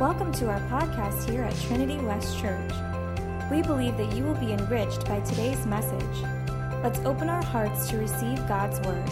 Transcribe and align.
Welcome 0.00 0.32
to 0.32 0.48
our 0.48 0.60
podcast 0.60 1.28
here 1.28 1.42
at 1.42 1.54
Trinity 1.60 1.98
West 1.98 2.38
Church. 2.38 2.72
We 3.50 3.60
believe 3.60 3.98
that 3.98 4.16
you 4.16 4.24
will 4.24 4.34
be 4.36 4.50
enriched 4.50 5.04
by 5.04 5.20
today's 5.20 5.66
message. 5.66 6.22
Let's 6.82 7.00
open 7.00 7.28
our 7.28 7.44
hearts 7.44 7.90
to 7.90 7.98
receive 7.98 8.38
God's 8.48 8.80
Word. 8.80 9.06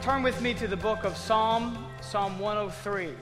Turn 0.00 0.22
with 0.22 0.40
me 0.40 0.54
to 0.54 0.68
the 0.68 0.76
book 0.76 1.02
of 1.02 1.16
Psalm, 1.16 1.88
Psalm 2.00 2.38
103. 2.38 3.14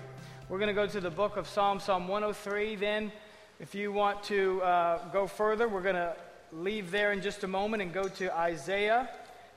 We're 0.51 0.59
going 0.59 0.69
to 0.69 0.75
go 0.75 0.87
to 0.87 1.01
the 1.01 1.09
book 1.09 1.39
of 1.39 1.49
Psalm, 1.49 1.81
Psalm 1.81 2.07
103. 2.07 2.77
Then, 2.77 3.11
if 3.61 3.75
you 3.75 3.93
want 3.93 4.23
to 4.25 4.61
uh, 4.61 5.09
go 5.11 5.27
further, 5.27 5.69
we're 5.69 5.81
going 5.81 5.95
to 5.95 6.15
leave 6.53 6.91
there 6.91 7.13
in 7.13 7.21
just 7.21 7.45
a 7.45 7.49
moment 7.49 7.83
and 7.83 7.93
go 7.93 8.09
to 8.09 8.37
Isaiah 8.37 9.09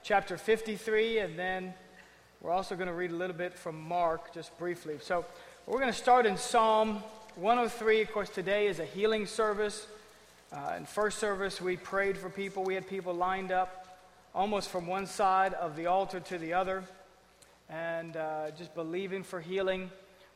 chapter 0.04 0.38
53, 0.38 1.20
and 1.20 1.40
then 1.40 1.74
we're 2.42 2.52
also 2.52 2.76
going 2.76 2.88
to 2.88 2.94
read 2.94 3.12
a 3.12 3.16
little 3.16 3.36
bit 3.36 3.54
from 3.54 3.80
Mark 3.80 4.34
just 4.34 4.58
briefly. 4.58 4.98
So 5.00 5.26
we're 5.68 5.80
going 5.80 5.92
to 5.92 5.98
start 5.98 6.26
in 6.26 6.38
Psalm 6.38 7.02
103. 7.36 8.02
Of 8.02 8.12
course, 8.12 8.30
today 8.30 8.68
is 8.68 8.80
a 8.80 8.86
healing 8.86 9.26
service. 9.26 9.88
Uh, 10.52 10.76
in 10.78 10.86
first 10.86 11.20
service, 11.20 11.62
we 11.62 11.78
prayed 11.78 12.18
for 12.18 12.30
people. 12.30 12.64
We 12.64 12.74
had 12.76 12.88
people 12.88 13.14
lined 13.14 13.52
up 13.52 14.00
almost 14.36 14.70
from 14.70 14.86
one 14.86 15.06
side 15.06 15.54
of 15.54 15.76
the 15.76 15.86
altar 15.86 16.20
to 16.20 16.38
the 16.38 16.54
other 16.54 16.84
and 17.70 18.18
uh, 18.18 18.52
just 18.52 18.76
believing 18.76 19.24
for 19.24 19.40
healing. 19.40 19.90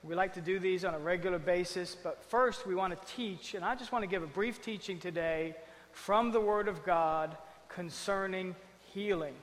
We 0.03 0.15
like 0.15 0.33
to 0.35 0.41
do 0.41 0.59
these 0.59 0.85
on 0.85 0.93
a 0.93 0.99
regular 0.99 1.39
basis, 1.39 1.95
but 2.01 2.23
first 2.29 2.65
we 2.65 2.75
want 2.75 2.93
to 2.93 3.15
teach, 3.15 3.55
and 3.55 3.65
I 3.65 3.75
just 3.75 3.91
want 3.91 4.03
to 4.03 4.07
give 4.07 4.23
a 4.23 4.27
brief 4.27 4.61
teaching 4.61 4.99
today 4.99 5.55
from 5.95 6.31
the 6.31 6.41
Word 6.41 6.67
of 6.67 6.83
God 6.83 7.35
concerning 7.69 8.53
healing. 8.93 9.33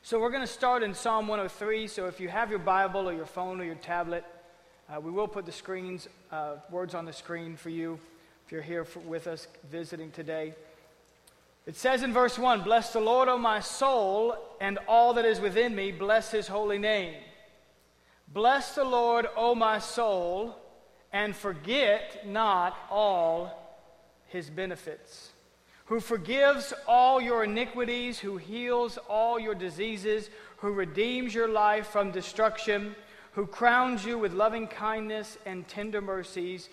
So 0.00 0.18
we're 0.18 0.30
going 0.30 0.46
to 0.46 0.52
start 0.52 0.82
in 0.82 0.94
Psalm 0.94 1.26
103. 1.26 1.88
So 1.88 2.06
if 2.06 2.20
you 2.20 2.28
have 2.28 2.50
your 2.50 2.60
Bible 2.60 3.08
or 3.08 3.12
your 3.12 3.26
phone 3.26 3.60
or 3.60 3.64
your 3.64 3.74
tablet, 3.74 4.24
uh, 4.88 5.00
we 5.00 5.10
will 5.10 5.26
put 5.28 5.44
the 5.44 5.52
screens, 5.52 6.08
uh, 6.30 6.54
words 6.70 6.94
on 6.94 7.04
the 7.04 7.12
screen 7.12 7.56
for 7.56 7.68
you 7.68 7.98
if 8.46 8.52
you're 8.52 8.62
here 8.62 8.84
for, 8.84 9.00
with 9.00 9.26
us 9.26 9.48
visiting 9.70 10.12
today. 10.12 10.54
It 11.66 11.76
says 11.76 12.04
in 12.04 12.12
verse 12.12 12.38
1 12.38 12.62
Bless 12.62 12.92
the 12.92 13.00
Lord, 13.00 13.28
O 13.28 13.36
my 13.36 13.58
soul, 13.58 14.36
and 14.60 14.78
all 14.86 15.14
that 15.14 15.24
is 15.24 15.40
within 15.40 15.74
me, 15.74 15.90
bless 15.90 16.30
his 16.30 16.46
holy 16.46 16.78
name. 16.78 17.14
Bless 18.28 18.76
the 18.76 18.84
Lord, 18.84 19.26
O 19.36 19.56
my 19.56 19.80
soul, 19.80 20.56
and 21.12 21.34
forget 21.34 22.24
not 22.24 22.76
all 22.88 23.82
his 24.28 24.48
benefits 24.48 25.29
who 25.90 25.98
forgives 25.98 26.72
all 26.86 27.20
your 27.20 27.42
iniquities, 27.42 28.20
who 28.20 28.36
heals 28.36 28.96
all 29.08 29.40
your 29.40 29.56
diseases, 29.56 30.30
who 30.58 30.70
redeems 30.70 31.34
your 31.34 31.48
life 31.48 31.88
from 31.88 32.12
destruction, 32.12 32.94
who 33.32 33.44
crowns 33.44 34.04
you 34.04 34.16
with 34.16 34.32
loving 34.32 34.68
kindness 34.68 35.36
and 35.44 35.66
tender 35.66 36.00
mercies, 36.00 36.68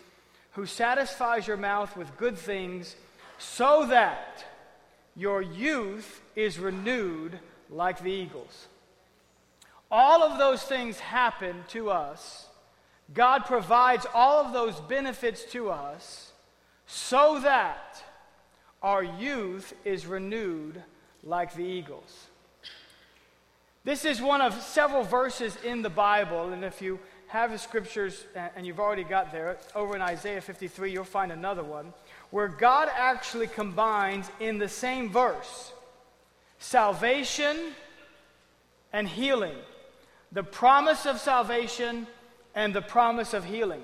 who 0.51 0.67
satisfies 0.67 1.47
your 1.47 1.57
mouth 1.57 1.97
with 1.97 2.15
good 2.15 2.37
things, 2.37 2.95
so 3.39 3.87
that 3.87 4.45
your 5.15 5.41
youth 5.41 6.21
is 6.35 6.59
renewed 6.59 7.39
like 7.71 7.99
the 8.03 8.11
eagles. 8.11 8.67
All 9.89 10.21
of 10.21 10.37
those 10.37 10.61
things 10.61 10.99
happen 10.99 11.63
to 11.69 11.89
us. 11.89 12.45
God 13.15 13.45
provides 13.45 14.05
all 14.13 14.45
of 14.45 14.53
those 14.53 14.79
benefits 14.81 15.43
to 15.53 15.71
us 15.71 16.33
so 16.85 17.39
that 17.39 18.03
our 18.81 19.03
youth 19.03 19.73
is 19.85 20.05
renewed 20.05 20.81
like 21.23 21.53
the 21.55 21.63
eagles. 21.63 22.27
This 23.83 24.05
is 24.05 24.21
one 24.21 24.41
of 24.41 24.53
several 24.61 25.03
verses 25.03 25.57
in 25.63 25.81
the 25.81 25.89
Bible, 25.89 26.51
and 26.51 26.63
if 26.63 26.81
you 26.81 26.99
have 27.27 27.51
the 27.51 27.57
scriptures 27.57 28.25
uh, 28.35 28.47
and 28.55 28.65
you've 28.65 28.79
already 28.79 29.03
got 29.03 29.31
there, 29.31 29.57
over 29.75 29.95
in 29.95 30.01
Isaiah 30.01 30.41
53, 30.41 30.91
you'll 30.91 31.03
find 31.03 31.31
another 31.31 31.63
one, 31.63 31.93
where 32.31 32.47
God 32.47 32.89
actually 32.93 33.47
combines 33.47 34.29
in 34.39 34.57
the 34.57 34.69
same 34.69 35.09
verse 35.09 35.71
salvation 36.59 37.55
and 38.91 39.07
healing, 39.07 39.55
the 40.31 40.43
promise 40.43 41.05
of 41.05 41.19
salvation 41.19 42.07
and 42.55 42.73
the 42.73 42.81
promise 42.81 43.33
of 43.33 43.45
healing. 43.45 43.83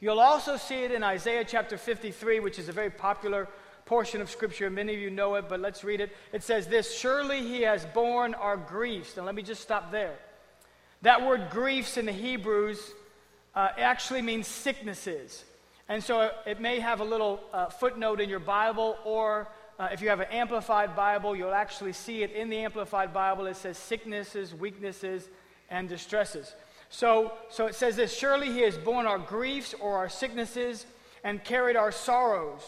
You'll 0.00 0.20
also 0.20 0.56
see 0.56 0.82
it 0.82 0.92
in 0.92 1.02
Isaiah 1.02 1.44
chapter 1.44 1.76
53, 1.76 2.40
which 2.40 2.58
is 2.58 2.68
a 2.68 2.72
very 2.72 2.90
popular 2.90 3.48
portion 3.88 4.20
of 4.20 4.30
Scripture. 4.30 4.68
Many 4.68 4.94
of 4.94 5.00
you 5.00 5.10
know 5.10 5.34
it, 5.36 5.46
but 5.48 5.60
let's 5.60 5.82
read 5.82 6.02
it. 6.02 6.14
It 6.32 6.42
says 6.42 6.66
this 6.66 6.96
Surely 6.96 7.40
he 7.40 7.62
has 7.62 7.86
borne 7.86 8.34
our 8.34 8.56
griefs. 8.56 9.16
Now, 9.16 9.24
let 9.24 9.34
me 9.34 9.42
just 9.42 9.62
stop 9.62 9.90
there. 9.90 10.16
That 11.02 11.26
word 11.26 11.48
griefs 11.50 11.96
in 11.96 12.04
the 12.04 12.12
Hebrews 12.12 12.92
uh, 13.54 13.70
actually 13.78 14.20
means 14.20 14.46
sicknesses. 14.46 15.42
And 15.88 16.04
so 16.04 16.30
it 16.46 16.60
may 16.60 16.80
have 16.80 17.00
a 17.00 17.04
little 17.04 17.40
uh, 17.52 17.70
footnote 17.70 18.20
in 18.20 18.28
your 18.28 18.40
Bible, 18.40 18.98
or 19.04 19.48
uh, 19.78 19.88
if 19.90 20.02
you 20.02 20.10
have 20.10 20.20
an 20.20 20.30
Amplified 20.30 20.94
Bible, 20.94 21.34
you'll 21.34 21.54
actually 21.54 21.94
see 21.94 22.22
it 22.22 22.32
in 22.32 22.50
the 22.50 22.58
Amplified 22.58 23.14
Bible. 23.14 23.46
It 23.46 23.56
says 23.56 23.78
sicknesses, 23.78 24.54
weaknesses, 24.54 25.28
and 25.70 25.88
distresses. 25.88 26.52
So, 26.90 27.32
so 27.48 27.66
it 27.66 27.74
says 27.74 27.96
this 27.96 28.14
Surely 28.14 28.52
he 28.52 28.60
has 28.60 28.76
borne 28.76 29.06
our 29.06 29.18
griefs 29.18 29.74
or 29.80 29.96
our 29.96 30.10
sicknesses 30.10 30.84
and 31.24 31.42
carried 31.42 31.76
our 31.76 31.90
sorrows. 31.90 32.60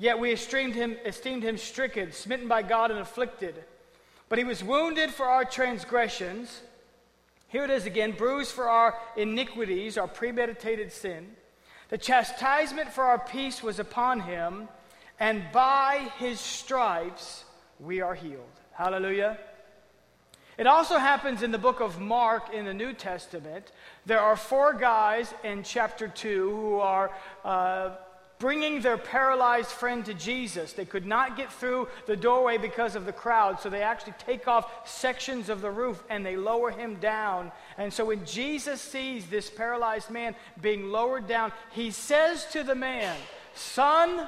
Yet 0.00 0.18
we 0.18 0.32
esteemed 0.32 0.74
him, 0.74 0.96
esteemed 1.04 1.42
him 1.42 1.58
stricken, 1.58 2.10
smitten 2.12 2.48
by 2.48 2.62
God, 2.62 2.90
and 2.90 3.00
afflicted. 3.00 3.62
But 4.30 4.38
he 4.38 4.44
was 4.44 4.64
wounded 4.64 5.10
for 5.10 5.26
our 5.26 5.44
transgressions. 5.44 6.62
Here 7.48 7.64
it 7.64 7.70
is 7.70 7.84
again 7.84 8.12
bruised 8.12 8.52
for 8.52 8.70
our 8.70 8.98
iniquities, 9.14 9.98
our 9.98 10.08
premeditated 10.08 10.90
sin. 10.90 11.36
The 11.90 11.98
chastisement 11.98 12.88
for 12.88 13.04
our 13.04 13.18
peace 13.18 13.62
was 13.62 13.78
upon 13.78 14.20
him, 14.20 14.68
and 15.18 15.42
by 15.52 16.10
his 16.16 16.40
stripes 16.40 17.44
we 17.78 18.00
are 18.00 18.14
healed. 18.14 18.56
Hallelujah. 18.72 19.36
It 20.56 20.66
also 20.66 20.96
happens 20.96 21.42
in 21.42 21.50
the 21.50 21.58
book 21.58 21.80
of 21.80 22.00
Mark 22.00 22.54
in 22.54 22.64
the 22.64 22.72
New 22.72 22.94
Testament. 22.94 23.70
There 24.06 24.20
are 24.20 24.36
four 24.36 24.72
guys 24.72 25.34
in 25.44 25.62
chapter 25.62 26.08
2 26.08 26.50
who 26.50 26.80
are. 26.80 27.10
Uh, 27.44 27.96
bringing 28.40 28.80
their 28.80 28.98
paralyzed 28.98 29.70
friend 29.70 30.04
to 30.06 30.14
Jesus. 30.14 30.72
They 30.72 30.86
could 30.86 31.06
not 31.06 31.36
get 31.36 31.52
through 31.52 31.86
the 32.06 32.16
doorway 32.16 32.58
because 32.58 32.96
of 32.96 33.04
the 33.04 33.12
crowd, 33.12 33.60
so 33.60 33.70
they 33.70 33.82
actually 33.82 34.14
take 34.18 34.48
off 34.48 34.88
sections 34.88 35.48
of 35.48 35.60
the 35.60 35.70
roof 35.70 36.02
and 36.08 36.26
they 36.26 36.36
lower 36.36 36.72
him 36.72 36.96
down. 36.96 37.52
And 37.78 37.92
so 37.92 38.06
when 38.06 38.24
Jesus 38.24 38.80
sees 38.80 39.26
this 39.26 39.48
paralyzed 39.48 40.10
man 40.10 40.34
being 40.60 40.90
lowered 40.90 41.28
down, 41.28 41.52
he 41.70 41.92
says 41.92 42.46
to 42.46 42.64
the 42.64 42.74
man, 42.74 43.16
Son, 43.54 44.26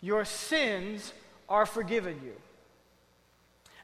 your 0.00 0.24
sins 0.24 1.12
are 1.48 1.66
forgiven 1.66 2.18
you. 2.24 2.32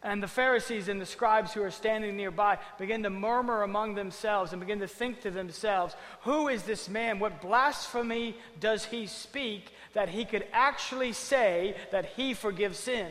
And 0.07 0.23
the 0.23 0.29
Pharisees 0.29 0.87
and 0.87 1.01
the 1.01 1.05
scribes 1.05 1.53
who 1.53 1.65
are 1.65 1.71
standing 1.73 2.17
nearby 2.17 2.59
begin 2.79 3.03
to 3.03 3.11
murmur 3.11 3.65
among 3.65 3.97
themselves 3.97 4.53
and 4.53 4.61
begin 4.61 4.79
to 4.79 4.87
think 4.87 5.21
to 5.23 5.33
themselves, 5.33 5.97
Who 6.21 6.47
is 6.47 6.63
this 6.63 6.89
man? 6.89 7.19
What 7.19 7.43
blasphemy 7.43 8.37
does 8.61 8.85
he 8.85 9.09
speak 9.09 9.73
that 9.95 10.09
he 10.09 10.25
could 10.25 10.47
actually 10.53 11.13
say 11.13 11.75
that 11.91 12.05
he 12.15 12.35
forgives 12.35 12.79
sins? 12.79 13.11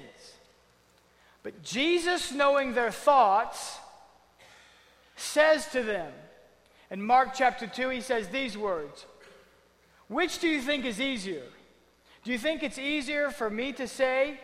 But 1.44 1.62
Jesus, 1.64 2.32
knowing 2.32 2.74
their 2.74 2.92
thoughts, 2.92 3.78
says 5.18 5.68
to 5.74 5.84
them, 5.84 6.14
in 6.90 7.02
Mark 7.02 7.34
chapter 7.36 7.68
2, 7.68 7.90
he 7.90 8.00
says 8.00 8.30
these 8.30 8.58
words 8.58 9.06
Which 10.08 10.40
do 10.40 10.48
you 10.48 10.62
think 10.62 10.86
is 10.86 11.02
easier? 11.02 11.44
Do 12.24 12.32
you 12.32 12.38
think 12.38 12.64
it's 12.64 12.80
easier 12.80 13.32
for 13.32 13.50
me 13.50 13.74
to 13.74 13.86
say, 13.86 14.40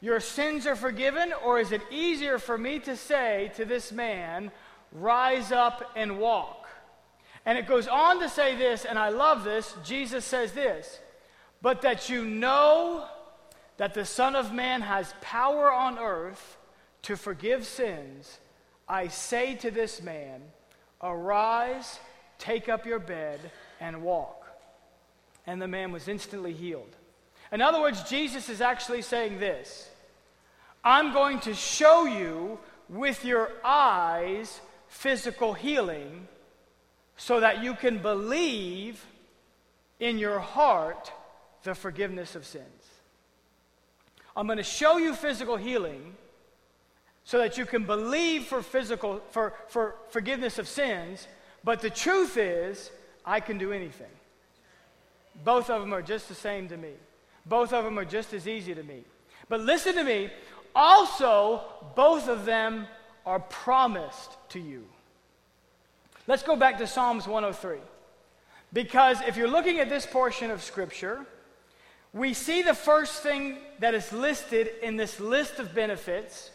your 0.00 0.20
sins 0.20 0.66
are 0.66 0.76
forgiven? 0.76 1.32
Or 1.44 1.58
is 1.58 1.72
it 1.72 1.82
easier 1.90 2.38
for 2.38 2.58
me 2.58 2.78
to 2.80 2.96
say 2.96 3.52
to 3.56 3.64
this 3.64 3.92
man, 3.92 4.50
Rise 4.92 5.50
up 5.50 5.90
and 5.96 6.18
walk? 6.18 6.68
And 7.46 7.58
it 7.58 7.66
goes 7.66 7.88
on 7.88 8.20
to 8.20 8.28
say 8.28 8.56
this, 8.56 8.84
and 8.84 8.98
I 8.98 9.10
love 9.10 9.44
this. 9.44 9.74
Jesus 9.84 10.24
says 10.24 10.52
this, 10.52 10.98
but 11.60 11.82
that 11.82 12.08
you 12.08 12.24
know 12.24 13.06
that 13.76 13.94
the 13.94 14.04
Son 14.04 14.36
of 14.36 14.52
Man 14.52 14.80
has 14.82 15.12
power 15.20 15.72
on 15.72 15.98
earth 15.98 16.58
to 17.02 17.16
forgive 17.16 17.66
sins, 17.66 18.38
I 18.88 19.08
say 19.08 19.54
to 19.56 19.70
this 19.70 20.02
man, 20.02 20.42
Arise, 21.02 21.98
take 22.38 22.68
up 22.68 22.86
your 22.86 22.98
bed, 22.98 23.38
and 23.80 24.02
walk. 24.02 24.46
And 25.46 25.60
the 25.60 25.68
man 25.68 25.92
was 25.92 26.08
instantly 26.08 26.54
healed. 26.54 26.96
In 27.54 27.62
other 27.62 27.80
words, 27.80 28.02
Jesus 28.02 28.48
is 28.48 28.60
actually 28.60 29.00
saying 29.00 29.38
this 29.38 29.88
I'm 30.82 31.12
going 31.12 31.38
to 31.40 31.54
show 31.54 32.04
you 32.04 32.58
with 32.88 33.24
your 33.24 33.52
eyes 33.64 34.60
physical 34.88 35.54
healing 35.54 36.26
so 37.16 37.38
that 37.38 37.62
you 37.62 37.74
can 37.74 37.98
believe 37.98 39.06
in 40.00 40.18
your 40.18 40.40
heart 40.40 41.12
the 41.62 41.76
forgiveness 41.76 42.34
of 42.34 42.44
sins. 42.44 42.66
I'm 44.36 44.46
going 44.46 44.58
to 44.58 44.64
show 44.64 44.98
you 44.98 45.14
physical 45.14 45.56
healing 45.56 46.16
so 47.22 47.38
that 47.38 47.56
you 47.56 47.66
can 47.66 47.84
believe 47.84 48.46
for 48.46 48.62
physical 48.62 49.22
for, 49.30 49.54
for 49.68 49.94
forgiveness 50.10 50.58
of 50.58 50.66
sins. 50.66 51.28
But 51.62 51.82
the 51.82 51.90
truth 51.90 52.36
is, 52.36 52.90
I 53.24 53.38
can 53.38 53.58
do 53.58 53.70
anything. 53.72 54.10
Both 55.44 55.70
of 55.70 55.80
them 55.80 55.94
are 55.94 56.02
just 56.02 56.28
the 56.28 56.34
same 56.34 56.68
to 56.68 56.76
me. 56.76 56.94
Both 57.46 57.72
of 57.72 57.84
them 57.84 57.98
are 57.98 58.04
just 58.04 58.32
as 58.32 58.48
easy 58.48 58.74
to 58.74 58.82
me. 58.82 59.02
But 59.48 59.60
listen 59.60 59.94
to 59.96 60.04
me, 60.04 60.30
also, 60.74 61.62
both 61.94 62.28
of 62.28 62.44
them 62.44 62.86
are 63.26 63.40
promised 63.40 64.30
to 64.50 64.60
you. 64.60 64.84
Let's 66.26 66.42
go 66.42 66.56
back 66.56 66.78
to 66.78 66.86
Psalms 66.86 67.26
103. 67.26 67.78
Because 68.72 69.20
if 69.22 69.36
you're 69.36 69.48
looking 69.48 69.78
at 69.78 69.88
this 69.88 70.06
portion 70.06 70.50
of 70.50 70.62
Scripture, 70.62 71.24
we 72.12 72.32
see 72.34 72.62
the 72.62 72.74
first 72.74 73.22
thing 73.22 73.58
that 73.80 73.94
is 73.94 74.12
listed 74.12 74.70
in 74.82 74.96
this 74.96 75.20
list 75.20 75.58
of 75.58 75.74
benefits. 75.74 76.50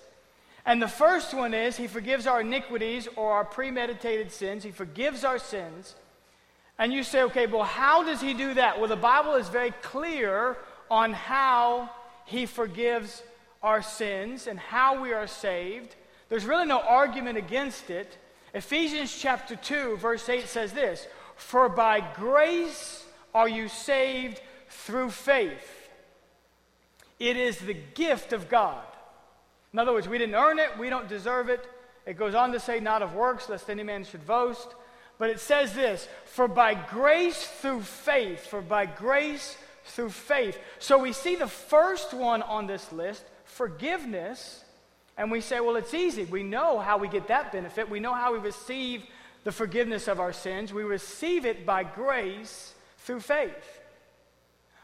And 0.66 0.82
the 0.82 0.88
first 0.88 1.34
one 1.34 1.54
is 1.54 1.78
He 1.78 1.88
forgives 1.88 2.28
our 2.28 2.42
iniquities 2.42 3.08
or 3.16 3.32
our 3.32 3.46
premeditated 3.46 4.32
sins. 4.32 4.64
He 4.64 4.72
forgives 4.72 5.24
our 5.24 5.40
sins. 5.40 5.96
And 6.78 6.92
you 6.92 7.04
say, 7.04 7.24
okay, 7.24 7.46
well, 7.46 7.64
how 7.64 8.04
does 8.04 8.22
He 8.22 8.34
do 8.34 8.54
that? 8.56 8.80
Well, 8.80 8.90
the 8.90 8.96
Bible 8.96 9.36
is 9.36 9.48
very 9.50 9.72
clear 9.82 10.58
on 10.90 11.14
how 11.14 11.90
He 12.26 12.46
forgives 12.46 13.24
our 13.62 13.82
sins 13.82 14.48
and 14.48 14.60
how 14.60 15.02
we 15.02 15.14
are 15.14 15.28
saved. 15.28 15.96
There's 16.30 16.46
really 16.46 16.66
no 16.66 16.80
argument 16.80 17.38
against 17.38 17.90
it. 17.90 18.18
Ephesians 18.54 19.16
chapter 19.16 19.56
2, 19.56 19.98
verse 19.98 20.28
8 20.28 20.48
says 20.48 20.74
this 20.74 21.08
For 21.36 21.70
by 21.70 22.00
grace 22.16 23.06
are 23.34 23.50
you 23.50 23.68
saved 23.68 24.42
through 24.70 25.12
faith. 25.12 25.90
It 27.20 27.36
is 27.36 27.58
the 27.58 27.76
gift 27.96 28.34
of 28.34 28.50
God. 28.50 28.84
In 29.74 29.80
other 29.80 29.92
words, 29.92 30.08
we 30.08 30.18
didn't 30.18 30.36
earn 30.36 30.58
it, 30.58 30.78
we 30.80 30.90
don't 30.90 31.08
deserve 31.08 31.50
it. 31.50 31.68
It 32.06 32.18
goes 32.18 32.34
on 32.34 32.52
to 32.54 32.60
say, 32.60 32.80
not 32.80 33.04
of 33.04 33.14
works, 33.14 33.50
lest 33.50 33.70
any 33.70 33.84
man 33.84 34.04
should 34.04 34.26
boast. 34.26 34.74
But 35.20 35.30
it 35.30 35.40
says 35.40 35.74
this 35.74 36.08
For 36.26 36.48
by 36.48 36.74
grace 36.74 37.46
through 37.46 37.82
faith, 37.82 38.48
for 38.48 38.62
by 38.62 38.86
grace 38.86 39.58
through 39.90 40.10
faith. 40.10 40.58
So 40.80 40.98
we 40.98 41.14
see 41.14 41.36
the 41.36 41.48
first 41.48 42.14
one 42.14 42.42
on 42.42 42.68
this 42.68 42.92
list, 42.92 43.24
forgiveness, 43.46 44.64
and 45.18 45.32
we 45.32 45.42
say, 45.42 45.60
well, 45.60 45.76
it's 45.76 45.94
easy. 45.94 46.26
We 46.26 46.44
know 46.44 46.80
how 46.80 46.98
we 46.98 47.08
get 47.08 47.28
that 47.28 47.52
benefit. 47.52 47.90
We 47.90 48.00
know 48.00 48.14
how 48.14 48.34
we 48.34 48.40
receive 48.40 49.04
the 49.44 49.52
forgiveness 49.52 50.08
of 50.08 50.20
our 50.20 50.32
sins. 50.32 50.74
We 50.74 50.84
receive 50.84 51.46
it 51.46 51.66
by 51.66 51.84
grace 51.84 52.74
through 53.00 53.22
faith. 53.22 53.80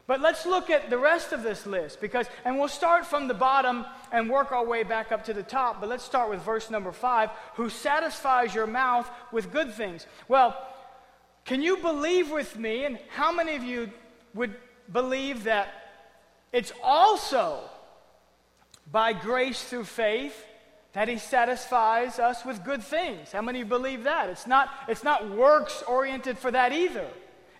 But 0.06 0.20
let's 0.20 0.46
look 0.46 0.70
at 0.70 0.88
the 0.88 0.98
rest 0.98 1.32
of 1.32 1.42
this 1.42 1.66
list 1.66 2.00
because, 2.00 2.26
and 2.44 2.58
we'll 2.58 2.68
start 2.68 3.06
from 3.06 3.26
the 3.26 3.34
bottom 3.34 3.84
and 4.12 4.30
work 4.30 4.52
our 4.52 4.64
way 4.64 4.84
back 4.84 5.10
up 5.10 5.24
to 5.24 5.34
the 5.34 5.42
top. 5.42 5.80
But 5.80 5.88
let's 5.88 6.04
start 6.04 6.30
with 6.30 6.42
verse 6.42 6.70
number 6.70 6.92
five 6.92 7.30
who 7.54 7.68
satisfies 7.68 8.54
your 8.54 8.66
mouth 8.66 9.10
with 9.32 9.52
good 9.52 9.72
things. 9.72 10.06
Well, 10.28 10.56
can 11.44 11.62
you 11.62 11.78
believe 11.78 12.30
with 12.30 12.56
me, 12.56 12.84
and 12.84 12.98
how 13.08 13.32
many 13.32 13.56
of 13.56 13.62
you 13.62 13.90
would 14.34 14.54
believe 14.92 15.44
that 15.44 15.68
it's 16.52 16.72
also 16.82 17.60
by 18.90 19.12
grace 19.12 19.62
through 19.64 19.84
faith 19.84 20.46
that 20.92 21.08
he 21.08 21.18
satisfies 21.18 22.18
us 22.18 22.44
with 22.44 22.64
good 22.64 22.82
things. 22.82 23.32
How 23.32 23.42
many 23.42 23.62
believe 23.64 24.04
that? 24.04 24.30
It's 24.30 24.46
not, 24.46 24.70
it's 24.88 25.04
not 25.04 25.30
works 25.30 25.82
oriented 25.86 26.38
for 26.38 26.50
that 26.50 26.72
either. 26.72 27.06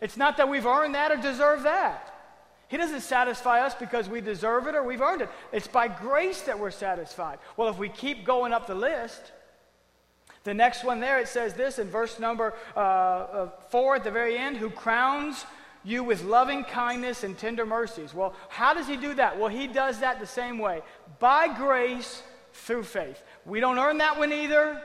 It's 0.00 0.16
not 0.16 0.38
that 0.38 0.48
we've 0.48 0.64
earned 0.64 0.94
that 0.94 1.12
or 1.12 1.16
deserve 1.16 1.64
that. 1.64 2.14
He 2.68 2.76
doesn't 2.76 3.02
satisfy 3.02 3.60
us 3.60 3.74
because 3.74 4.08
we 4.08 4.20
deserve 4.20 4.66
it 4.66 4.74
or 4.74 4.82
we've 4.82 5.00
earned 5.00 5.22
it. 5.22 5.28
It's 5.52 5.68
by 5.68 5.86
grace 5.86 6.42
that 6.42 6.58
we're 6.58 6.70
satisfied. 6.70 7.38
Well, 7.56 7.68
if 7.68 7.78
we 7.78 7.88
keep 7.88 8.24
going 8.24 8.52
up 8.52 8.66
the 8.66 8.74
list, 8.74 9.32
the 10.44 10.54
next 10.54 10.82
one 10.82 11.00
there, 11.00 11.18
it 11.18 11.28
says 11.28 11.54
this 11.54 11.78
in 11.78 11.88
verse 11.88 12.18
number 12.18 12.54
uh, 12.76 12.80
uh, 12.80 13.50
four 13.68 13.96
at 13.96 14.04
the 14.04 14.10
very 14.10 14.38
end 14.38 14.56
who 14.56 14.70
crowns 14.70 15.44
you 15.86 16.02
with 16.02 16.24
loving 16.24 16.64
kindness 16.64 17.22
and 17.22 17.38
tender 17.38 17.64
mercies. 17.64 18.12
Well, 18.12 18.34
how 18.48 18.74
does 18.74 18.88
he 18.88 18.96
do 18.96 19.14
that? 19.14 19.38
Well, 19.38 19.48
he 19.48 19.66
does 19.66 20.00
that 20.00 20.18
the 20.18 20.26
same 20.26 20.58
way 20.58 20.82
by 21.20 21.56
grace 21.56 22.22
through 22.52 22.82
faith. 22.82 23.22
We 23.44 23.60
don't 23.60 23.78
earn 23.78 23.98
that 23.98 24.18
one 24.18 24.32
either. 24.32 24.82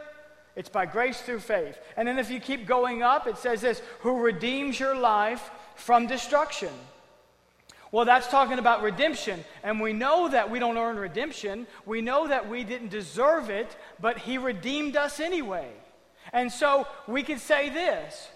It's 0.56 0.69
by 0.69 0.86
grace 0.86 1.19
through 1.21 1.39
faith. 1.39 1.80
And 1.98 2.07
then 2.07 2.19
if 2.19 2.30
you 2.30 2.39
keep 2.39 2.68
going 2.68 3.01
up, 3.01 3.25
it 3.25 3.38
says 3.38 3.62
this 3.62 3.81
who 4.01 4.21
redeems 4.21 4.80
your 4.80 4.95
life 4.95 5.50
from 5.75 6.07
destruction. 6.07 6.74
Well, 7.92 8.06
that's 8.06 8.27
talking 8.27 8.59
about 8.59 8.83
redemption. 8.83 9.44
And 9.63 9.81
we 9.81 9.94
know 9.94 10.30
that 10.30 10.50
we 10.50 10.59
don't 10.59 10.77
earn 10.77 10.98
redemption. 10.98 11.68
We 11.86 12.01
know 12.01 12.27
that 12.27 12.48
we 12.48 12.63
didn't 12.63 12.89
deserve 12.89 13.50
it, 13.50 13.75
but 14.00 14.18
He 14.18 14.38
redeemed 14.38 14.95
us 14.95 15.19
anyway. 15.19 15.69
And 16.31 16.51
so 16.51 16.88
we 17.07 17.24
can 17.24 17.39
say 17.39 17.69
this 17.69 18.30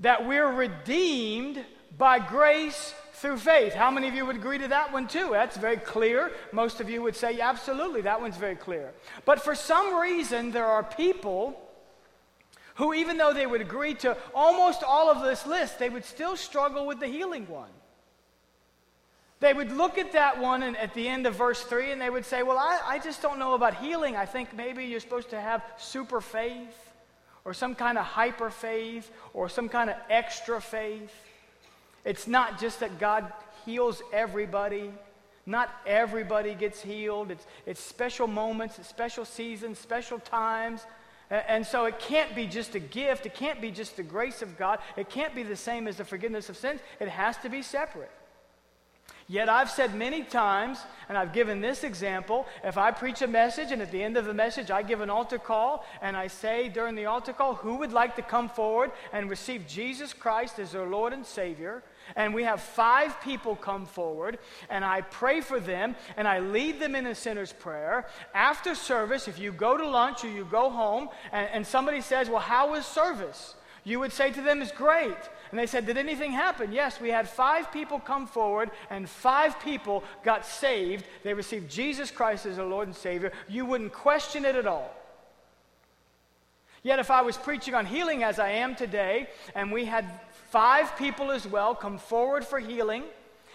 that 0.00 0.26
we're 0.26 0.50
redeemed 0.50 1.62
by 1.96 2.18
grace 2.18 2.94
through 3.14 3.36
faith. 3.36 3.74
How 3.74 3.90
many 3.90 4.08
of 4.08 4.14
you 4.14 4.24
would 4.24 4.36
agree 4.36 4.58
to 4.58 4.68
that 4.68 4.92
one 4.92 5.06
too? 5.06 5.28
That's 5.32 5.56
very 5.56 5.76
clear. 5.76 6.32
Most 6.52 6.80
of 6.80 6.88
you 6.88 7.02
would 7.02 7.16
say, 7.16 7.40
absolutely, 7.40 8.02
that 8.02 8.20
one's 8.20 8.36
very 8.36 8.56
clear. 8.56 8.92
But 9.24 9.42
for 9.42 9.54
some 9.54 10.00
reason, 10.00 10.50
there 10.52 10.66
are 10.66 10.82
people 10.82 11.60
who, 12.76 12.94
even 12.94 13.18
though 13.18 13.34
they 13.34 13.46
would 13.46 13.60
agree 13.60 13.94
to 13.94 14.16
almost 14.34 14.82
all 14.82 15.10
of 15.10 15.22
this 15.22 15.46
list, 15.46 15.78
they 15.78 15.90
would 15.90 16.04
still 16.04 16.36
struggle 16.36 16.86
with 16.86 16.98
the 16.98 17.06
healing 17.06 17.46
one. 17.46 17.68
They 19.40 19.54
would 19.54 19.72
look 19.72 19.98
at 19.98 20.12
that 20.12 20.38
one 20.40 20.62
and 20.62 20.76
at 20.76 20.92
the 20.94 21.08
end 21.08 21.26
of 21.26 21.34
verse 21.34 21.62
3 21.62 21.92
and 21.92 22.00
they 22.00 22.10
would 22.10 22.26
say, 22.26 22.42
Well, 22.42 22.58
I, 22.58 22.80
I 22.86 22.98
just 22.98 23.22
don't 23.22 23.38
know 23.38 23.54
about 23.54 23.74
healing. 23.74 24.16
I 24.16 24.26
think 24.26 24.54
maybe 24.54 24.84
you're 24.84 25.00
supposed 25.00 25.30
to 25.30 25.40
have 25.40 25.62
super 25.78 26.20
faith 26.20 26.76
or 27.44 27.54
some 27.54 27.74
kind 27.74 27.96
of 27.96 28.04
hyper 28.04 28.50
faith 28.50 29.10
or 29.32 29.48
some 29.48 29.68
kind 29.68 29.88
of 29.88 29.96
extra 30.10 30.60
faith. 30.60 31.12
It's 32.04 32.26
not 32.26 32.60
just 32.60 32.80
that 32.80 32.98
God 32.98 33.32
heals 33.64 34.02
everybody. 34.12 34.92
Not 35.46 35.70
everybody 35.86 36.54
gets 36.54 36.80
healed. 36.80 37.30
It's, 37.30 37.46
it's 37.66 37.80
special 37.80 38.26
moments, 38.26 38.78
it's 38.78 38.88
special 38.88 39.24
seasons, 39.24 39.78
special 39.78 40.18
times. 40.18 40.82
And 41.30 41.64
so 41.64 41.84
it 41.84 42.00
can't 42.00 42.34
be 42.34 42.46
just 42.46 42.74
a 42.74 42.80
gift. 42.80 43.24
It 43.24 43.34
can't 43.34 43.60
be 43.60 43.70
just 43.70 43.96
the 43.96 44.02
grace 44.02 44.42
of 44.42 44.58
God. 44.58 44.80
It 44.96 45.08
can't 45.08 45.34
be 45.34 45.44
the 45.44 45.56
same 45.56 45.86
as 45.86 45.96
the 45.96 46.04
forgiveness 46.04 46.48
of 46.48 46.56
sins. 46.56 46.80
It 46.98 47.08
has 47.08 47.36
to 47.38 47.48
be 47.48 47.62
separate. 47.62 48.10
Yet 49.30 49.48
I've 49.48 49.70
said 49.70 49.94
many 49.94 50.24
times, 50.24 50.80
and 51.08 51.16
I've 51.16 51.32
given 51.32 51.60
this 51.60 51.84
example 51.84 52.48
if 52.64 52.76
I 52.76 52.90
preach 52.90 53.22
a 53.22 53.28
message 53.28 53.70
and 53.70 53.80
at 53.80 53.92
the 53.92 54.02
end 54.02 54.16
of 54.16 54.24
the 54.24 54.34
message 54.34 54.72
I 54.72 54.82
give 54.82 55.00
an 55.02 55.08
altar 55.08 55.38
call 55.38 55.84
and 56.02 56.16
I 56.16 56.26
say 56.26 56.68
during 56.68 56.96
the 56.96 57.06
altar 57.06 57.32
call, 57.32 57.54
who 57.54 57.76
would 57.76 57.92
like 57.92 58.16
to 58.16 58.22
come 58.22 58.48
forward 58.48 58.90
and 59.12 59.30
receive 59.30 59.68
Jesus 59.68 60.12
Christ 60.12 60.58
as 60.58 60.72
their 60.72 60.84
Lord 60.84 61.12
and 61.12 61.24
Savior? 61.24 61.84
And 62.16 62.34
we 62.34 62.42
have 62.42 62.60
five 62.60 63.20
people 63.20 63.54
come 63.54 63.86
forward, 63.86 64.40
and 64.68 64.84
I 64.84 65.02
pray 65.02 65.40
for 65.40 65.60
them, 65.60 65.94
and 66.16 66.26
I 66.26 66.40
lead 66.40 66.80
them 66.80 66.96
in 66.96 67.06
a 67.06 67.14
sinner's 67.14 67.52
prayer. 67.52 68.08
After 68.34 68.74
service, 68.74 69.28
if 69.28 69.38
you 69.38 69.52
go 69.52 69.76
to 69.76 69.88
lunch 69.88 70.24
or 70.24 70.28
you 70.28 70.44
go 70.44 70.70
home, 70.70 71.08
and, 71.30 71.48
and 71.52 71.64
somebody 71.64 72.00
says, 72.00 72.28
Well, 72.28 72.40
how 72.40 72.72
was 72.72 72.84
service? 72.84 73.54
You 73.84 74.00
would 74.00 74.12
say 74.12 74.30
to 74.30 74.42
them, 74.42 74.62
is 74.62 74.72
great. 74.72 75.16
And 75.50 75.58
they 75.58 75.66
said, 75.66 75.86
Did 75.86 75.96
anything 75.96 76.32
happen? 76.32 76.72
Yes, 76.72 77.00
we 77.00 77.10
had 77.10 77.28
five 77.28 77.72
people 77.72 77.98
come 77.98 78.26
forward, 78.26 78.70
and 78.90 79.08
five 79.08 79.58
people 79.60 80.04
got 80.22 80.46
saved. 80.46 81.04
They 81.24 81.34
received 81.34 81.70
Jesus 81.70 82.10
Christ 82.10 82.46
as 82.46 82.56
their 82.56 82.66
Lord 82.66 82.88
and 82.88 82.96
Savior. 82.96 83.32
You 83.48 83.64
wouldn't 83.64 83.92
question 83.92 84.44
it 84.44 84.54
at 84.54 84.66
all. 84.66 84.94
Yet, 86.82 86.98
if 86.98 87.10
I 87.10 87.22
was 87.22 87.36
preaching 87.36 87.74
on 87.74 87.84
healing 87.84 88.22
as 88.22 88.38
I 88.38 88.50
am 88.50 88.74
today, 88.74 89.28
and 89.54 89.70
we 89.70 89.84
had 89.84 90.20
five 90.50 90.96
people 90.96 91.30
as 91.30 91.46
well 91.46 91.74
come 91.74 91.98
forward 91.98 92.44
for 92.44 92.58
healing, 92.58 93.04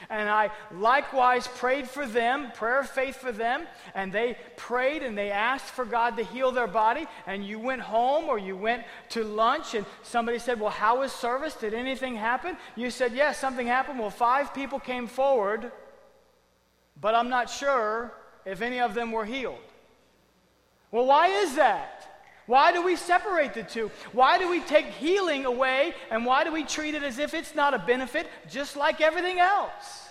and 0.09 0.29
I 0.29 0.51
likewise 0.71 1.47
prayed 1.47 1.87
for 1.87 2.05
them, 2.05 2.51
prayer 2.53 2.79
of 2.79 2.89
faith 2.89 3.17
for 3.17 3.31
them, 3.31 3.63
and 3.93 4.11
they 4.11 4.37
prayed 4.55 5.03
and 5.03 5.17
they 5.17 5.31
asked 5.31 5.65
for 5.65 5.85
God 5.85 6.17
to 6.17 6.23
heal 6.23 6.51
their 6.51 6.67
body. 6.67 7.07
And 7.27 7.45
you 7.45 7.59
went 7.59 7.81
home 7.81 8.25
or 8.25 8.37
you 8.37 8.55
went 8.55 8.83
to 9.09 9.23
lunch, 9.23 9.75
and 9.75 9.85
somebody 10.03 10.39
said, 10.39 10.59
Well, 10.59 10.69
how 10.69 10.99
was 10.99 11.11
service? 11.11 11.55
Did 11.55 11.73
anything 11.73 12.15
happen? 12.15 12.57
You 12.75 12.89
said, 12.89 13.13
Yes, 13.13 13.39
something 13.39 13.67
happened. 13.67 13.99
Well, 13.99 14.09
five 14.09 14.53
people 14.53 14.79
came 14.79 15.07
forward, 15.07 15.71
but 16.99 17.15
I'm 17.15 17.29
not 17.29 17.49
sure 17.49 18.13
if 18.45 18.61
any 18.61 18.79
of 18.79 18.93
them 18.93 19.11
were 19.11 19.25
healed. 19.25 19.57
Well, 20.91 21.05
why 21.05 21.27
is 21.27 21.55
that? 21.55 22.14
Why 22.47 22.71
do 22.71 22.83
we 22.83 22.95
separate 22.95 23.53
the 23.53 23.63
two? 23.63 23.91
Why 24.11 24.37
do 24.37 24.49
we 24.49 24.61
take 24.61 24.85
healing 24.85 25.45
away 25.45 25.93
and 26.11 26.25
why 26.25 26.43
do 26.43 26.51
we 26.51 26.63
treat 26.63 26.93
it 26.93 27.03
as 27.03 27.17
if 27.17 27.33
it's 27.33 27.55
not 27.55 27.73
a 27.73 27.79
benefit 27.79 28.27
just 28.49 28.75
like 28.75 29.01
everything 29.01 29.39
else? 29.39 30.09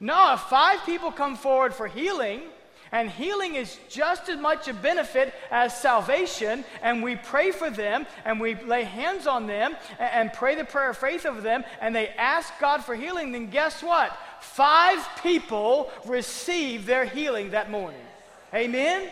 No, 0.00 0.34
if 0.34 0.40
five 0.40 0.84
people 0.84 1.12
come 1.12 1.36
forward 1.36 1.72
for 1.72 1.86
healing, 1.86 2.42
and 2.94 3.10
healing 3.10 3.56
is 3.56 3.76
just 3.88 4.28
as 4.28 4.38
much 4.38 4.68
a 4.68 4.72
benefit 4.72 5.34
as 5.50 5.76
salvation, 5.76 6.64
and 6.80 7.02
we 7.02 7.16
pray 7.16 7.50
for 7.50 7.68
them 7.68 8.06
and 8.24 8.40
we 8.40 8.54
lay 8.54 8.84
hands 8.84 9.26
on 9.26 9.48
them 9.48 9.76
and, 9.98 10.32
pray 10.32 10.54
the 10.54 10.64
prayer 10.64 10.90
of 10.90 10.96
faith 10.96 11.26
over 11.26 11.40
them, 11.40 11.64
and 11.80 11.94
they 11.94 12.08
ask 12.10 12.52
God 12.60 12.84
for 12.84 12.94
healing, 12.94 13.32
then 13.32 13.50
guess 13.50 13.82
what? 13.82 14.16
Five 14.40 15.04
people 15.22 15.90
received 16.06 16.86
their 16.86 17.04
healing 17.04 17.50
that 17.50 17.68
morning. 17.68 18.00
Amen? 18.54 19.08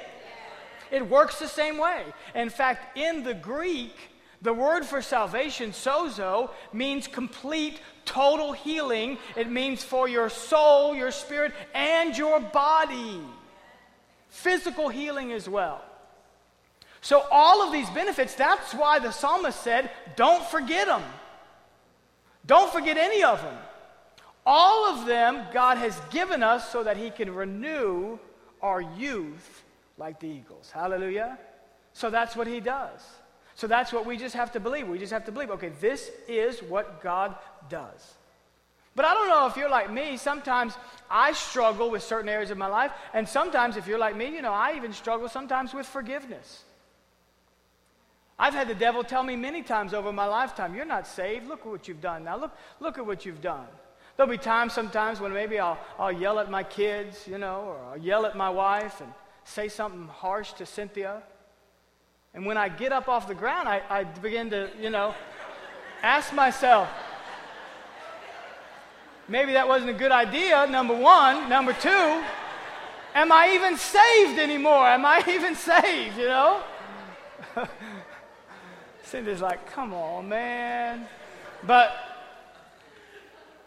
It 0.93 1.09
works 1.09 1.39
the 1.39 1.49
same 1.49 1.79
way. 1.79 2.05
In 2.35 2.51
fact, 2.51 2.99
in 2.99 3.25
the 3.25 3.33
Greek, 3.33 3.97
the 4.43 4.53
word 4.53 4.85
for 4.85 5.01
salvation, 5.01 5.71
sozo, 5.71 6.51
means 6.73 7.07
complete, 7.09 7.81
total 8.05 8.53
healing. 8.53 9.17
It 9.35 9.51
means 9.51 9.83
for 9.83 10.07
your 10.07 10.29
soul, 10.29 10.95
your 10.95 11.11
spirit, 11.11 11.53
and 11.75 12.17
your 12.17 12.41
body. 12.41 13.21
Physical 14.29 14.91
healing 14.91 15.33
as 15.33 15.49
well. 15.49 15.83
So, 17.01 17.25
all 17.31 17.63
of 17.63 17.73
these 17.73 17.89
benefits, 17.91 18.35
that's 18.35 18.75
why 18.75 18.99
the 18.99 19.13
psalmist 19.13 19.61
said, 19.63 19.91
don't 20.15 20.45
forget 20.45 20.87
them. 20.89 21.03
Don't 22.45 22.71
forget 22.71 22.99
any 22.99 23.25
of 23.25 23.41
them. 23.41 23.57
All 24.45 24.87
of 24.91 25.07
them 25.07 25.41
God 25.55 25.79
has 25.79 25.99
given 26.11 26.43
us 26.43 26.71
so 26.71 26.85
that 26.85 26.99
He 26.99 27.11
can 27.11 27.35
renew 27.35 28.19
our 28.61 28.83
youth 28.83 29.62
like 29.99 30.21
the 30.21 30.29
eagles. 30.29 30.71
Hallelujah. 30.71 31.39
So 31.93 32.11
that's 32.11 32.37
what 32.37 32.47
He 32.47 32.61
does. 32.61 33.01
So 33.55 33.67
that's 33.67 33.93
what 33.93 34.07
we 34.07 34.17
just 34.17 34.35
have 34.35 34.53
to 34.53 34.61
believe. 34.61 34.89
We 34.89 34.99
just 34.99 35.13
have 35.13 35.27
to 35.27 35.33
believe, 35.33 35.51
okay, 35.51 35.73
this 35.81 36.11
is 36.27 36.63
what 36.63 37.03
God 37.03 37.37
does. 37.69 38.15
But 38.95 39.05
I 39.05 39.15
don't 39.15 39.29
know 39.29 39.47
if 39.47 39.57
you're 39.57 39.71
like 39.71 39.91
me. 39.91 40.17
Sometimes 40.17 40.75
I 41.11 41.33
struggle 41.33 41.91
with 41.91 42.03
certain 42.03 42.29
areas 42.29 42.51
of 42.51 42.59
my 42.59 42.67
life. 42.67 42.93
And 43.15 43.27
sometimes, 43.27 43.77
if 43.77 43.87
you're 43.87 43.99
like 43.99 44.17
me, 44.17 44.35
you 44.35 44.43
know, 44.43 44.53
I 44.53 44.75
even 44.77 44.93
struggle 44.93 45.29
sometimes 45.29 45.73
with 45.73 45.87
forgiveness. 45.87 46.65
I've 48.39 48.55
had 48.55 48.69
the 48.69 48.75
devil 48.75 49.05
tell 49.05 49.23
me 49.23 49.37
many 49.37 49.63
times 49.63 49.95
over 49.95 50.13
my 50.13 50.27
lifetime, 50.27 50.75
You're 50.75 50.85
not 50.85 51.07
saved. 51.07 51.47
Look 51.47 51.61
at 51.61 51.67
what 51.67 51.89
you've 51.89 52.01
done. 52.01 52.25
Now, 52.25 52.37
look, 52.37 52.53
look 52.81 52.99
at 52.99 53.07
what 53.07 53.25
you've 53.25 53.41
done. 53.41 53.67
There'll 54.17 54.31
be 54.31 54.37
times 54.37 54.75
sometimes 54.75 55.21
when 55.21 55.33
maybe 55.33 55.59
I'll, 55.59 55.79
I'll 55.99 56.13
yell 56.13 56.39
at 56.39 56.51
my 56.51 56.63
kids, 56.63 57.27
you 57.27 57.39
know, 57.39 57.63
or 57.63 57.79
I'll 57.91 57.99
yell 57.99 58.27
at 58.27 58.37
my 58.37 58.51
wife 58.51 59.01
and 59.01 59.11
say 59.45 59.69
something 59.69 60.09
harsh 60.09 60.53
to 60.55 60.67
Cynthia. 60.67 61.23
And 62.35 62.47
when 62.47 62.57
I 62.57 62.69
get 62.69 62.93
up 62.93 63.09
off 63.09 63.29
the 63.29 63.35
ground, 63.35 63.69
I, 63.69 63.83
I 63.91 64.05
begin 64.05 64.51
to, 64.51 64.71
you 64.81 64.91
know, 64.91 65.15
ask 66.03 66.33
myself, 66.33 66.89
maybe 69.29 69.53
that 69.53 69.69
wasn't 69.69 69.91
a 69.91 69.95
good 69.95 70.13
idea, 70.13 70.67
number 70.67 70.97
one. 70.97 71.49
Number 71.49 71.73
two, 71.75 72.23
am 73.15 73.31
I 73.33 73.53
even 73.55 73.77
saved 73.77 74.39
anymore? 74.39 74.87
Am 74.87 75.05
I 75.05 75.23
even 75.29 75.55
saved, 75.55 76.17
you 76.17 76.29
know? 76.29 76.63
Cindy's 79.03 79.43
like, 79.43 79.71
come 79.71 79.93
on, 79.93 80.29
man. 80.29 81.07
But 81.67 81.93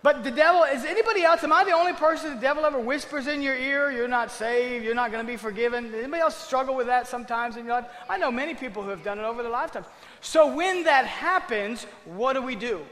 but 0.06 0.24
the 0.24 0.30
devil, 0.30 0.62
is 0.62 0.86
anybody 0.86 1.24
else, 1.24 1.44
am 1.44 1.52
I 1.52 1.64
the 1.64 1.72
only 1.72 1.94
person 1.94 2.36
the 2.36 2.40
devil 2.40 2.64
ever 2.64 2.80
whispers 2.80 3.26
in 3.26 3.42
your 3.42 3.56
ear, 3.56 3.92
you're 3.92 4.08
not 4.08 4.30
saved, 4.30 4.86
you're 4.86 4.94
not 4.94 5.12
going 5.12 5.26
to 5.26 5.28
be 5.28 5.36
forgiven? 5.36 5.92
Anybody 5.96 6.22
else 6.22 6.38
struggle 6.38 6.76
with 6.76 6.86
that 6.86 7.08
sometimes 7.08 7.58
in 7.58 7.66
your 7.66 7.82
life? 7.82 7.88
I 8.08 8.20
know 8.20 8.32
many 8.32 8.54
people 8.54 8.84
who 8.84 8.92
have 8.92 9.04
done 9.04 9.18
it 9.18 9.24
over 9.24 9.42
their 9.42 9.52
lifetimes. 9.52 9.88
So 10.22 10.54
when 10.56 10.84
that 10.84 11.08
happens, 11.08 11.86
what 12.06 12.34
do 12.34 12.44
we 12.44 12.56
do? 12.56 12.86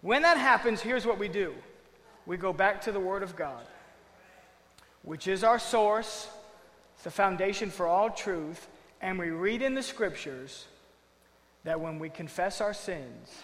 When 0.00 0.22
that 0.22 0.38
happens, 0.38 0.80
here's 0.80 1.06
what 1.06 1.20
we 1.20 1.28
do 1.28 1.54
we 2.26 2.36
go 2.36 2.52
back 2.52 2.80
to 2.80 2.90
the 2.90 2.98
Word 2.98 3.22
of 3.22 3.36
God, 3.36 3.64
which 5.02 5.28
is 5.28 5.44
our 5.44 5.60
source, 5.60 6.26
the 7.04 7.12
foundation 7.12 7.70
for 7.70 7.86
all 7.86 8.10
truth, 8.10 8.66
and 9.00 9.20
we 9.20 9.30
read 9.30 9.62
in 9.62 9.76
the 9.76 9.84
Scriptures 9.84 10.66
that 11.62 11.80
when 11.80 12.00
we 12.00 12.08
confess 12.08 12.60
our 12.60 12.74
sins, 12.74 13.40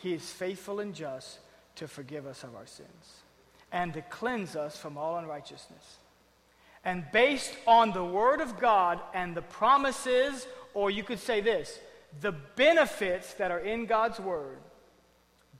He 0.00 0.14
is 0.14 0.30
faithful 0.30 0.78
and 0.78 0.94
just 0.94 1.40
to 1.76 1.88
forgive 1.88 2.26
us 2.26 2.44
of 2.44 2.54
our 2.54 2.66
sins 2.66 3.22
and 3.72 3.92
to 3.94 4.02
cleanse 4.02 4.56
us 4.56 4.76
from 4.76 4.96
all 4.96 5.18
unrighteousness. 5.18 5.98
And 6.84 7.04
based 7.12 7.52
on 7.66 7.92
the 7.92 8.04
Word 8.04 8.40
of 8.40 8.60
God 8.60 9.00
and 9.14 9.34
the 9.34 9.42
promises, 9.42 10.46
or 10.74 10.90
you 10.90 11.02
could 11.02 11.18
say 11.18 11.40
this, 11.40 11.80
the 12.20 12.32
benefits 12.32 13.34
that 13.34 13.50
are 13.50 13.58
in 13.58 13.86
God's 13.86 14.20
Word, 14.20 14.58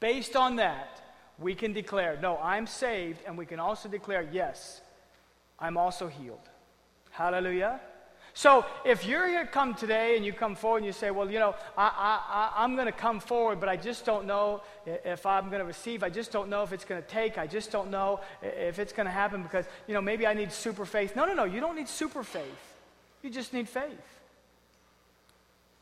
based 0.01 0.37
on 0.37 0.57
that, 0.57 1.01
we 1.39 1.55
can 1.55 1.73
declare, 1.73 2.19
no, 2.21 2.39
I'm 2.39 2.67
saved, 2.67 3.21
and 3.27 3.37
we 3.37 3.47
can 3.47 3.59
also 3.59 3.89
declare, 3.89 4.29
yes, 4.31 4.81
I'm 5.59 5.77
also 5.77 6.07
healed. 6.07 6.49
Hallelujah. 7.11 7.81
So 8.37 8.67
if 8.85 9.07
you're 9.07 9.29
here 9.29 9.47
come 9.47 9.75
today 9.75 10.17
and 10.17 10.27
you 10.27 10.33
come 10.33 10.57
forward 10.57 10.79
and 10.79 10.87
you 10.87 10.93
say, 10.93 11.13
well, 11.13 11.31
you 11.31 11.39
know, 11.39 11.55
I, 11.79 12.51
I, 12.57 12.65
I'm 12.65 12.75
going 12.75 12.87
to 12.87 12.93
come 12.93 13.21
forward, 13.21 13.61
but 13.61 13.69
I 13.69 13.77
just 13.77 14.05
don't 14.05 14.27
know 14.27 14.61
if 14.85 15.25
I'm 15.25 15.51
going 15.51 15.61
to 15.61 15.67
receive. 15.67 16.03
I 16.03 16.11
just 16.11 16.33
don't 16.33 16.49
know 16.49 16.65
if 16.65 16.73
it's 16.73 16.85
going 16.85 17.01
to 17.01 17.09
take. 17.09 17.39
I 17.39 17.47
just 17.47 17.71
don't 17.71 17.93
know 17.93 18.21
if 18.43 18.81
it's 18.81 18.93
going 18.93 19.07
to 19.07 19.13
happen 19.13 19.45
because, 19.45 19.67
you 19.87 19.95
know, 19.95 20.03
maybe 20.03 20.27
I 20.27 20.35
need 20.35 20.53
super 20.53 20.85
faith. 20.85 21.15
No, 21.15 21.25
no, 21.27 21.35
no. 21.35 21.45
You 21.45 21.61
don't 21.61 21.77
need 21.77 21.89
super 21.89 22.25
faith. 22.25 22.75
You 23.23 23.31
just 23.31 23.53
need 23.53 23.69
faith. 23.69 23.93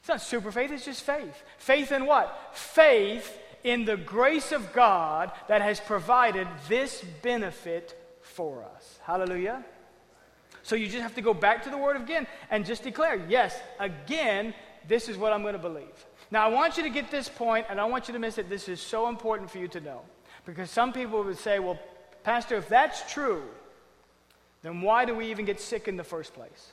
It's 0.01 0.09
not 0.09 0.21
super 0.21 0.53
faith, 0.53 0.73
it's 0.73 0.85
just 0.85 1.03
faith. 1.05 1.43
Faith 1.59 1.93
in 1.93 2.07
what? 2.07 2.37
Faith 2.53 3.39
in 3.65 3.85
the 3.85 3.97
grace 3.97 4.51
of 4.51 4.73
God 4.73 5.31
that 5.47 5.63
has 5.63 5.81
provided 5.81 6.49
this 6.69 7.03
benefit 7.23 7.97
for 8.21 8.65
us. 8.77 8.99
Hallelujah. 9.05 9.65
So 10.63 10.77
you 10.77 10.87
just 10.87 11.03
have 11.03 11.15
to 11.17 11.23
go 11.23 11.35
back 11.35 11.63
to 11.65 11.71
the 11.71 11.79
Word 11.79 11.97
again 11.97 12.27
and 12.51 12.65
just 12.65 12.83
declare, 12.83 13.17
yes, 13.29 13.59
again, 13.81 14.55
this 14.89 15.09
is 15.09 15.17
what 15.17 15.33
I'm 15.33 15.43
going 15.43 15.55
to 15.55 15.59
believe. 15.59 16.07
Now, 16.31 16.47
I 16.49 16.51
want 16.51 16.77
you 16.77 16.83
to 16.83 16.91
get 16.91 17.11
this 17.11 17.29
point, 17.29 17.67
and 17.69 17.81
I 17.81 17.85
want 17.85 18.09
you 18.09 18.15
to 18.15 18.21
miss 18.21 18.39
it. 18.39 18.49
This 18.49 18.69
is 18.69 18.81
so 18.81 19.09
important 19.09 19.51
for 19.51 19.59
you 19.59 19.69
to 19.69 19.81
know. 19.81 20.01
Because 20.47 20.71
some 20.71 20.93
people 20.93 21.23
would 21.23 21.39
say, 21.39 21.59
well, 21.59 21.79
Pastor, 22.25 22.57
if 22.57 22.69
that's 22.69 23.13
true, 23.13 23.43
then 24.63 24.81
why 24.81 25.05
do 25.05 25.15
we 25.15 25.31
even 25.31 25.45
get 25.45 25.61
sick 25.61 25.89
in 25.89 25.97
the 25.97 26.05
first 26.05 26.35
place? 26.35 26.71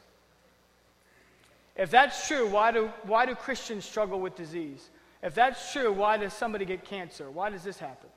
If 1.76 1.92
that's 1.92 2.28
true, 2.28 2.48
why 2.48 2.72
do, 2.72 2.92
why 3.04 3.26
do 3.26 3.36
Christians 3.36 3.86
struggle 3.86 4.20
with 4.20 4.36
disease? 4.36 4.90
If 5.24 5.34
that's 5.36 5.74
true, 5.74 5.92
why 5.92 6.18
does 6.18 6.34
somebody 6.34 6.66
get 6.66 6.86
cancer? 6.86 7.30
Why 7.30 7.50
does 7.50 7.64
this 7.64 7.80
happen? 7.80 8.10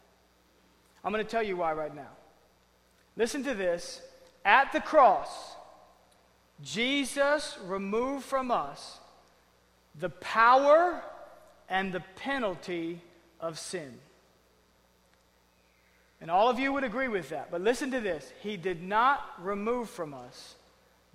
I'm 1.05 1.12
going 1.12 1.25
to 1.25 1.31
tell 1.31 1.43
you 1.43 1.57
why 1.57 1.73
right 1.73 1.95
now. 1.95 2.11
Listen 3.17 3.43
to 3.45 3.55
this. 3.55 4.02
At 4.45 4.73
the 4.73 4.81
cross, 4.81 5.57
Jesus 6.62 7.59
removed 7.64 8.25
from 8.25 8.50
us 8.50 8.99
the 9.99 10.11
power 10.11 11.02
and 11.69 11.92
the 11.92 12.02
penalty 12.16 13.00
of 13.40 13.59
sin. 13.59 13.99
And 16.21 16.31
all 16.31 16.49
of 16.49 16.61
you 16.61 16.73
would 16.73 16.85
agree 16.85 17.09
with 17.09 17.31
that. 17.31 17.50
But 17.50 17.62
listen 17.62 17.90
to 17.90 18.00
this 18.00 18.33
He 18.42 18.57
did 18.57 18.83
not 18.83 19.21
remove 19.40 19.90
from 19.90 20.14
us 20.14 20.54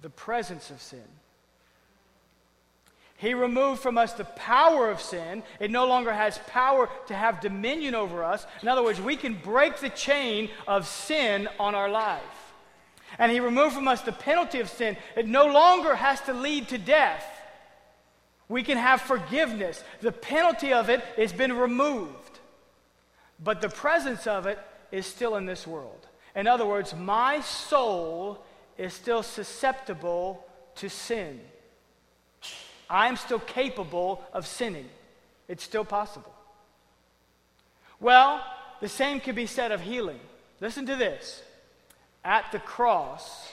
the 0.01 0.09
presence 0.09 0.69
of 0.69 0.81
sin. 0.81 1.03
He 3.15 3.33
removed 3.33 3.81
from 3.81 3.97
us 3.97 4.13
the 4.13 4.25
power 4.25 4.91
of 4.91 5.01
sin. 5.01 5.41
It 5.59 5.71
no 5.71 5.87
longer 5.87 6.13
has 6.13 6.37
power 6.47 6.87
to 7.07 7.15
have 7.15 7.41
dominion 7.41 7.95
over 7.95 8.23
us. 8.23 8.45
In 8.61 8.67
other 8.67 8.83
words, 8.83 9.01
we 9.01 9.15
can 9.15 9.33
break 9.33 9.77
the 9.77 9.89
chain 9.89 10.49
of 10.67 10.85
sin 10.85 11.49
on 11.59 11.73
our 11.73 11.89
life. 11.89 12.21
And 13.17 13.31
he 13.31 13.39
removed 13.39 13.75
from 13.75 13.87
us 13.87 14.01
the 14.01 14.11
penalty 14.11 14.59
of 14.59 14.69
sin. 14.69 14.97
It 15.15 15.27
no 15.27 15.45
longer 15.45 15.95
has 15.95 16.21
to 16.21 16.33
lead 16.33 16.67
to 16.69 16.77
death. 16.77 17.25
We 18.49 18.63
can 18.63 18.77
have 18.77 19.01
forgiveness. 19.01 19.83
The 20.01 20.11
penalty 20.11 20.73
of 20.73 20.89
it 20.89 21.01
has 21.17 21.33
been 21.33 21.53
removed. 21.53 22.39
But 23.43 23.61
the 23.61 23.69
presence 23.69 24.25
of 24.27 24.45
it 24.45 24.59
is 24.91 25.05
still 25.05 25.35
in 25.35 25.45
this 25.45 25.67
world. 25.67 26.07
In 26.35 26.47
other 26.47 26.65
words, 26.65 26.95
my 26.95 27.41
soul 27.41 28.43
is 28.77 28.93
still 28.93 29.23
susceptible 29.23 30.45
to 30.75 30.89
sin. 30.89 31.39
I'm 32.89 33.15
still 33.15 33.39
capable 33.39 34.23
of 34.33 34.47
sinning. 34.47 34.87
It's 35.47 35.63
still 35.63 35.85
possible. 35.85 36.33
Well, 37.99 38.43
the 38.79 38.89
same 38.89 39.19
can 39.19 39.35
be 39.35 39.47
said 39.47 39.71
of 39.71 39.81
healing. 39.81 40.19
Listen 40.61 40.85
to 40.85 40.95
this. 40.95 41.41
At 42.27 42.51
the 42.51 42.59
cross, 42.59 43.49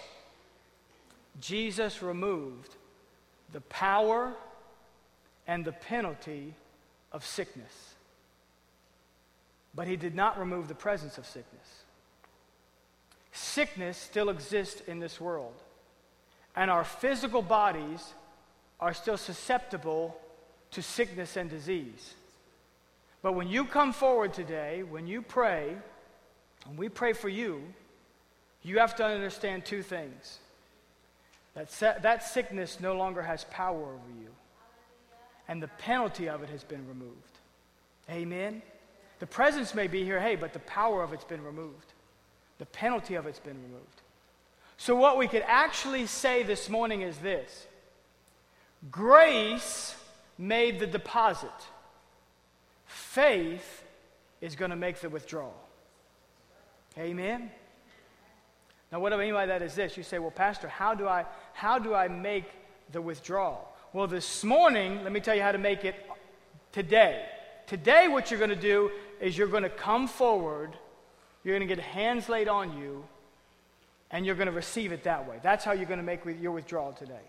Jesus 1.41 2.03
removed 2.03 2.75
the 3.53 3.61
power 3.61 4.33
and 5.47 5.65
the 5.65 5.71
penalty 5.71 6.55
of 7.13 7.25
sickness. 7.25 7.95
But 9.77 9.87
he 9.87 9.95
did 9.95 10.17
not 10.17 10.41
remove 10.41 10.67
the 10.67 10.75
presence 10.75 11.19
of 11.19 11.25
sickness. 11.25 11.85
Sickness 13.31 13.97
still 13.97 14.29
exists 14.29 14.83
in 14.89 14.99
this 14.99 15.21
world, 15.21 15.55
and 16.57 16.69
our 16.69 16.85
physical 16.85 17.43
bodies 17.43 18.13
are 18.81 18.93
still 18.93 19.17
susceptible 19.17 20.21
to 20.73 20.83
sickness 20.83 21.37
and 21.37 21.49
disease. 21.49 22.15
But 23.23 23.35
when 23.35 23.47
you 23.47 23.67
come 23.67 23.93
forward 23.93 24.33
today, 24.33 24.83
when 24.83 25.07
you 25.07 25.23
pray, 25.23 25.77
and 26.67 26.77
we 26.77 26.89
pray 26.89 27.13
for 27.13 27.29
you, 27.29 27.63
you 28.65 28.79
have 28.79 28.97
to 28.97 29.05
understand 29.05 29.65
two 29.65 29.83
things 29.83 30.39
that, 31.55 32.03
that 32.03 32.25
sickness 32.25 32.81
no 32.81 32.97
longer 32.97 33.23
has 33.23 33.45
power 33.45 33.79
over 33.79 34.21
you, 34.21 34.31
and 35.47 35.63
the 35.63 35.69
penalty 35.69 36.29
of 36.29 36.43
it 36.43 36.49
has 36.49 36.65
been 36.65 36.89
removed. 36.89 37.39
Amen? 38.11 38.63
The 39.21 39.27
presence 39.27 39.75
may 39.75 39.87
be 39.87 40.05
here, 40.05 40.21
hey, 40.21 40.35
but 40.35 40.53
the 40.53 40.59
power 40.61 41.03
of 41.03 41.13
it's 41.13 41.25
been 41.25 41.45
removed. 41.45 41.93
The 42.59 42.67
penalty 42.67 43.15
of 43.15 43.27
it's 43.27 43.39
been 43.39 43.63
removed. 43.63 44.03
So, 44.77 44.97
what 44.97 45.19
we 45.19 45.29
could 45.29 45.45
actually 45.47 46.07
say 46.07 46.43
this 46.43 46.69
morning 46.69 47.03
is 47.03 47.19
this 47.19 47.67
grace 48.91 49.95
made 50.37 50.81
the 50.81 50.87
deposit, 50.87 51.49
faith 52.87 53.85
is 54.41 54.57
going 54.57 54.71
to 54.71 54.77
make 54.77 55.01
the 55.01 55.09
withdrawal. 55.09 55.55
Amen? 56.99 57.51
Now, 58.95 59.01
what 59.01 59.13
I 59.13 59.17
mean 59.17 59.35
by 59.35 59.47
that 59.47 59.61
is 59.61 59.75
this. 59.75 59.97
You 59.97 60.05
say, 60.05 60.21
well, 60.21 60.31
Pastor, 60.31 60.69
how 60.69 60.95
do 60.95 61.09
I, 61.09 61.25
how 61.53 61.81
do 61.81 61.95
I 61.95 62.07
make 62.07 62.45
the 62.93 63.03
withdrawal? 63.03 63.69
Well, 63.93 64.07
this 64.07 64.45
morning, 64.45 65.03
let 65.03 65.11
me 65.11 65.19
tell 65.19 65.35
you 65.35 65.43
how 65.43 65.51
to 65.51 65.59
make 65.59 65.85
it 65.85 65.97
today. 66.71 67.27
Today, 67.67 68.07
what 68.07 68.31
you're 68.31 68.39
going 68.39 68.51
to 68.51 68.57
do 68.57 68.93
is 69.21 69.37
you're 69.37 69.49
going 69.49 69.65
to 69.65 69.69
come 69.69 70.07
forward, 70.07 70.79
you're 71.43 71.59
going 71.59 71.69
to 71.69 71.75
get 71.75 71.83
hands 71.83 72.29
laid 72.29 72.47
on 72.47 72.79
you, 72.79 73.03
and 74.13 74.25
you're 74.25 74.37
going 74.37 74.47
to 74.47 74.53
receive 74.53 74.93
it 74.93 75.03
that 75.03 75.29
way. 75.29 75.41
That's 75.43 75.65
how 75.65 75.73
you're 75.73 75.87
going 75.87 75.99
to 75.99 76.05
make 76.05 76.21
your 76.41 76.53
withdrawal 76.53 76.93
today. 76.93 77.27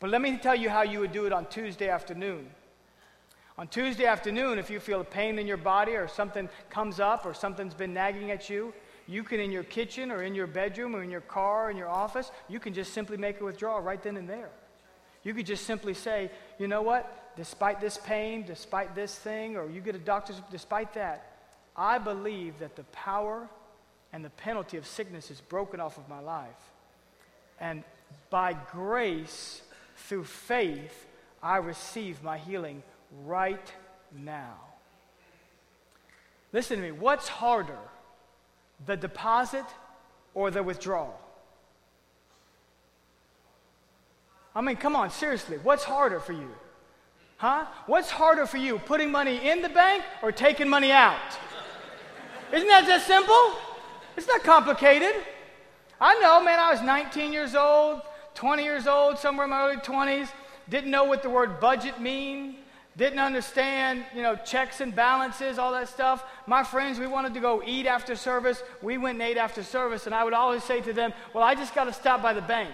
But 0.00 0.10
let 0.10 0.20
me 0.20 0.36
tell 0.36 0.56
you 0.56 0.68
how 0.68 0.82
you 0.82 0.98
would 0.98 1.12
do 1.12 1.26
it 1.26 1.32
on 1.32 1.46
Tuesday 1.46 1.90
afternoon. 1.90 2.44
On 3.56 3.68
Tuesday 3.68 4.06
afternoon, 4.06 4.58
if 4.58 4.68
you 4.68 4.80
feel 4.80 5.00
a 5.00 5.04
pain 5.04 5.38
in 5.38 5.46
your 5.46 5.58
body 5.58 5.92
or 5.92 6.08
something 6.08 6.48
comes 6.70 6.98
up 6.98 7.24
or 7.24 7.34
something's 7.34 7.72
been 7.72 7.94
nagging 7.94 8.32
at 8.32 8.50
you, 8.50 8.74
you 9.08 9.22
can, 9.22 9.40
in 9.40 9.52
your 9.52 9.62
kitchen 9.62 10.10
or 10.10 10.22
in 10.22 10.34
your 10.34 10.46
bedroom 10.46 10.94
or 10.96 11.02
in 11.02 11.10
your 11.10 11.20
car 11.20 11.66
or 11.66 11.70
in 11.70 11.76
your 11.76 11.88
office, 11.88 12.30
you 12.48 12.58
can 12.58 12.74
just 12.74 12.92
simply 12.92 13.16
make 13.16 13.40
a 13.40 13.44
withdrawal 13.44 13.80
right 13.80 14.02
then 14.02 14.16
and 14.16 14.28
there. 14.28 14.50
You 15.22 15.34
could 15.34 15.46
just 15.46 15.64
simply 15.64 15.94
say, 15.94 16.30
you 16.58 16.68
know 16.68 16.82
what? 16.82 17.34
Despite 17.36 17.80
this 17.80 17.98
pain, 17.98 18.44
despite 18.46 18.94
this 18.94 19.14
thing, 19.14 19.56
or 19.56 19.68
you 19.68 19.80
get 19.80 19.94
a 19.94 19.98
doctor's, 19.98 20.40
despite 20.50 20.94
that, 20.94 21.32
I 21.76 21.98
believe 21.98 22.58
that 22.60 22.76
the 22.76 22.84
power 22.84 23.48
and 24.12 24.24
the 24.24 24.30
penalty 24.30 24.76
of 24.76 24.86
sickness 24.86 25.30
is 25.30 25.40
broken 25.40 25.80
off 25.80 25.98
of 25.98 26.08
my 26.08 26.20
life. 26.20 26.48
And 27.60 27.82
by 28.30 28.54
grace, 28.72 29.62
through 29.96 30.24
faith, 30.24 31.06
I 31.42 31.56
receive 31.58 32.22
my 32.22 32.38
healing 32.38 32.82
right 33.24 33.72
now. 34.16 34.54
Listen 36.52 36.76
to 36.76 36.82
me. 36.82 36.92
What's 36.92 37.28
harder, 37.28 37.78
the 38.84 38.96
deposit 38.96 39.64
or 40.34 40.50
the 40.50 40.62
withdrawal? 40.62 41.18
I 44.54 44.60
mean, 44.60 44.76
come 44.76 44.96
on, 44.96 45.10
seriously. 45.10 45.58
What's 45.62 45.84
harder 45.84 46.20
for 46.20 46.32
you? 46.32 46.50
Huh? 47.38 47.66
What's 47.86 48.10
harder 48.10 48.46
for 48.46 48.56
you, 48.56 48.78
putting 48.78 49.10
money 49.10 49.48
in 49.48 49.60
the 49.60 49.68
bank 49.68 50.02
or 50.22 50.32
taking 50.32 50.68
money 50.68 50.92
out? 50.92 51.20
Isn't 52.52 52.68
that 52.68 52.86
just 52.86 53.06
simple? 53.06 53.52
It's 54.16 54.26
not 54.26 54.42
complicated. 54.42 55.14
I 56.00 56.18
know, 56.20 56.42
man, 56.42 56.58
I 56.58 56.72
was 56.72 56.80
19 56.80 57.32
years 57.32 57.54
old, 57.54 58.00
20 58.34 58.62
years 58.62 58.86
old, 58.86 59.18
somewhere 59.18 59.44
in 59.44 59.50
my 59.50 59.66
early 59.66 59.76
20s, 59.76 60.28
didn't 60.68 60.90
know 60.90 61.04
what 61.04 61.22
the 61.22 61.30
word 61.30 61.60
budget 61.60 62.00
mean, 62.00 62.56
didn't 62.96 63.18
understand, 63.18 64.04
you 64.14 64.22
know, 64.22 64.36
checks 64.36 64.80
and 64.80 64.94
balances, 64.94 65.58
all 65.58 65.72
that 65.72 65.88
stuff. 65.88 66.24
My 66.46 66.64
friends, 66.64 66.98
we 66.98 67.06
wanted 67.06 67.34
to 67.34 67.40
go 67.40 67.62
eat 67.64 67.86
after 67.86 68.16
service. 68.16 68.62
We 68.80 68.96
went 68.96 69.20
and 69.20 69.22
ate 69.22 69.36
after 69.36 69.62
service, 69.62 70.06
and 70.06 70.14
I 70.14 70.24
would 70.24 70.32
always 70.32 70.64
say 70.64 70.80
to 70.80 70.92
them, 70.92 71.12
Well, 71.34 71.44
I 71.44 71.54
just 71.54 71.74
got 71.74 71.84
to 71.84 71.92
stop 71.92 72.22
by 72.22 72.32
the 72.32 72.40
bank 72.40 72.70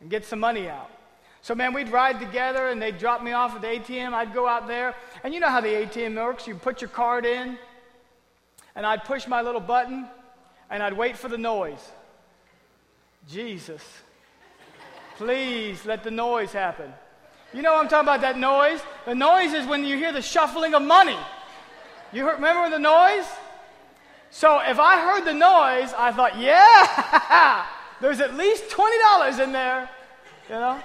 and 0.00 0.10
get 0.10 0.26
some 0.26 0.38
money 0.38 0.68
out. 0.68 0.90
So, 1.40 1.54
man, 1.54 1.72
we'd 1.72 1.88
ride 1.88 2.20
together, 2.20 2.68
and 2.68 2.82
they'd 2.82 2.98
drop 2.98 3.22
me 3.22 3.32
off 3.32 3.54
at 3.54 3.62
the 3.62 3.68
ATM. 3.68 4.12
I'd 4.12 4.34
go 4.34 4.46
out 4.46 4.66
there, 4.66 4.94
and 5.24 5.32
you 5.32 5.40
know 5.40 5.48
how 5.48 5.62
the 5.62 5.68
ATM 5.68 6.16
works. 6.16 6.46
You 6.46 6.54
put 6.54 6.82
your 6.82 6.90
card 6.90 7.24
in, 7.24 7.56
and 8.74 8.84
I'd 8.84 9.04
push 9.04 9.26
my 9.26 9.40
little 9.40 9.60
button, 9.60 10.06
and 10.68 10.82
I'd 10.82 10.92
wait 10.92 11.16
for 11.16 11.28
the 11.28 11.38
noise. 11.38 11.92
Jesus. 13.30 13.82
Please 15.16 15.86
let 15.86 16.04
the 16.04 16.10
noise 16.10 16.52
happen. 16.52 16.92
You 17.52 17.62
know 17.62 17.74
what 17.74 17.84
I'm 17.84 17.88
talking 17.88 18.08
about 18.08 18.20
that 18.22 18.38
noise? 18.38 18.80
The 19.04 19.14
noise 19.14 19.52
is 19.52 19.66
when 19.66 19.84
you 19.84 19.96
hear 19.96 20.12
the 20.12 20.22
shuffling 20.22 20.74
of 20.74 20.82
money. 20.82 21.16
You 22.12 22.24
heard, 22.24 22.36
remember 22.36 22.70
the 22.70 22.78
noise? 22.78 23.26
So 24.30 24.60
if 24.60 24.78
I 24.78 25.00
heard 25.00 25.24
the 25.24 25.34
noise, 25.34 25.94
I 25.96 26.12
thought, 26.12 26.38
yeah, 26.38 27.66
there's 28.00 28.20
at 28.20 28.34
least 28.34 28.68
$20 28.68 29.42
in 29.42 29.52
there, 29.52 29.88
you 30.48 30.54
know? 30.56 30.80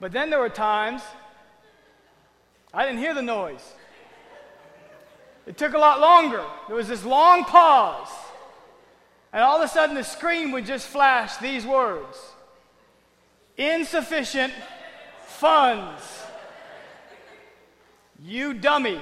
But 0.00 0.12
then 0.12 0.30
there 0.30 0.38
were 0.38 0.48
times 0.48 1.02
I 2.72 2.84
didn't 2.84 2.98
hear 2.98 3.14
the 3.14 3.22
noise. 3.22 3.74
It 5.46 5.56
took 5.56 5.72
a 5.72 5.78
lot 5.78 6.00
longer. 6.00 6.44
There 6.66 6.76
was 6.76 6.88
this 6.88 7.04
long 7.04 7.44
pause. 7.44 8.10
And 9.32 9.42
all 9.42 9.56
of 9.56 9.62
a 9.62 9.68
sudden, 9.68 9.94
the 9.94 10.04
screen 10.04 10.52
would 10.52 10.66
just 10.66 10.86
flash 10.86 11.36
these 11.38 11.64
words 11.64 12.18
insufficient 13.56 14.52
funds. 15.38 16.02
You 18.22 18.54
dummy. 18.54 19.00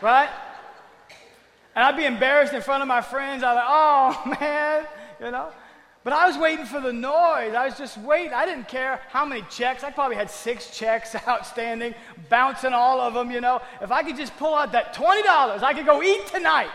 Right? 0.00 0.30
And 1.74 1.84
I'd 1.84 1.96
be 1.96 2.04
embarrassed 2.04 2.52
in 2.52 2.62
front 2.62 2.82
of 2.82 2.88
my 2.88 3.00
friends. 3.00 3.42
I'd 3.42 3.54
like, 3.54 3.64
oh 3.66 4.36
man, 4.40 4.86
you 5.20 5.30
know. 5.30 5.48
But 6.04 6.12
I 6.12 6.26
was 6.26 6.36
waiting 6.36 6.66
for 6.66 6.80
the 6.80 6.92
noise. 6.92 7.54
I 7.54 7.66
was 7.66 7.78
just 7.78 7.96
waiting. 7.98 8.32
I 8.32 8.44
didn't 8.44 8.66
care 8.66 9.00
how 9.08 9.24
many 9.24 9.42
checks. 9.48 9.84
I 9.84 9.90
probably 9.92 10.16
had 10.16 10.30
six 10.30 10.76
checks 10.76 11.14
outstanding, 11.28 11.94
bouncing 12.28 12.72
all 12.72 13.00
of 13.00 13.14
them, 13.14 13.30
you 13.30 13.40
know. 13.40 13.62
If 13.80 13.92
I 13.92 14.02
could 14.02 14.16
just 14.16 14.36
pull 14.36 14.54
out 14.54 14.72
that 14.72 14.94
$20, 14.94 15.62
I 15.62 15.72
could 15.74 15.86
go 15.86 16.02
eat 16.02 16.26
tonight, 16.26 16.70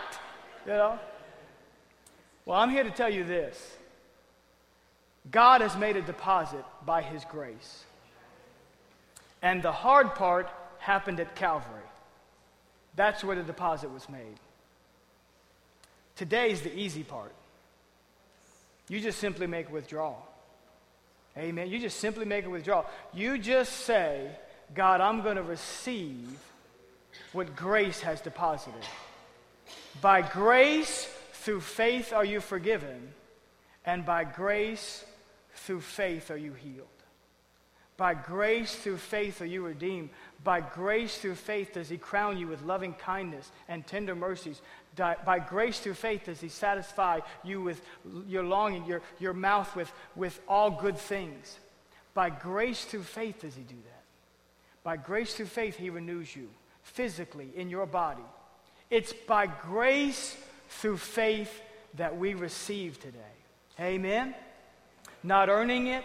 you 0.64 0.72
know. 0.72 0.98
Well, 2.46 2.58
I'm 2.58 2.70
here 2.70 2.84
to 2.84 2.90
tell 2.90 3.12
you 3.12 3.24
this 3.24 3.76
God 5.30 5.60
has 5.60 5.76
made 5.76 5.96
a 5.96 6.02
deposit 6.02 6.64
by 6.86 7.02
His 7.02 7.24
grace. 7.26 7.84
And 9.42 9.62
the 9.62 9.72
hard 9.72 10.14
part 10.14 10.48
happened 10.78 11.20
at 11.20 11.34
Calvary. 11.34 11.82
That's 12.96 13.22
where 13.22 13.36
the 13.36 13.42
deposit 13.42 13.92
was 13.92 14.08
made. 14.08 14.38
Today's 16.16 16.62
the 16.62 16.76
easy 16.76 17.04
part. 17.04 17.32
You 18.88 19.00
just 19.00 19.18
simply 19.18 19.46
make 19.46 19.68
a 19.68 19.72
withdrawal. 19.72 20.26
Amen. 21.36 21.68
You 21.68 21.78
just 21.78 22.00
simply 22.00 22.24
make 22.24 22.44
a 22.44 22.50
withdrawal. 22.50 22.86
You 23.14 23.38
just 23.38 23.72
say, 23.72 24.28
God, 24.74 25.00
I'm 25.00 25.22
going 25.22 25.36
to 25.36 25.42
receive 25.42 26.38
what 27.32 27.54
grace 27.54 28.00
has 28.00 28.20
deposited. 28.20 28.82
By 30.00 30.22
grace, 30.22 31.08
through 31.32 31.60
faith 31.60 32.12
are 32.12 32.24
you 32.24 32.40
forgiven, 32.40 33.12
and 33.84 34.04
by 34.04 34.24
grace, 34.24 35.04
through 35.54 35.80
faith 35.80 36.30
are 36.30 36.36
you 36.36 36.52
healed. 36.52 36.86
By 37.98 38.14
grace, 38.14 38.76
through 38.76 38.98
faith 38.98 39.42
are 39.42 39.46
you 39.46 39.66
redeemed. 39.66 40.10
By 40.44 40.60
grace, 40.60 41.18
through 41.18 41.34
faith, 41.34 41.74
does 41.74 41.88
he 41.88 41.98
crown 41.98 42.38
you 42.38 42.46
with 42.46 42.62
loving 42.62 42.94
kindness 42.94 43.50
and 43.68 43.84
tender 43.84 44.14
mercies. 44.14 44.62
By 44.96 45.40
grace, 45.40 45.80
through 45.80 45.94
faith, 45.94 46.26
does 46.26 46.40
he 46.40 46.48
satisfy 46.48 47.20
you 47.42 47.60
with 47.60 47.82
your 48.28 48.44
longing, 48.44 48.86
your, 48.86 49.02
your 49.18 49.32
mouth 49.32 49.74
with, 49.74 49.92
with 50.14 50.40
all 50.48 50.70
good 50.70 50.96
things. 50.96 51.58
By 52.14 52.30
grace, 52.30 52.84
through 52.84 53.02
faith, 53.02 53.40
does 53.40 53.56
he 53.56 53.62
do 53.62 53.74
that. 53.74 54.02
By 54.84 54.96
grace, 54.96 55.34
through 55.34 55.46
faith, 55.46 55.76
he 55.76 55.90
renews 55.90 56.34
you 56.34 56.48
physically 56.84 57.50
in 57.56 57.68
your 57.68 57.84
body. 57.84 58.22
It's 58.90 59.12
by 59.12 59.48
grace, 59.48 60.36
through 60.68 60.98
faith 60.98 61.60
that 61.94 62.16
we 62.16 62.34
receive 62.34 63.00
today. 63.00 63.18
Amen? 63.80 64.36
Not 65.24 65.48
earning 65.48 65.88
it, 65.88 66.04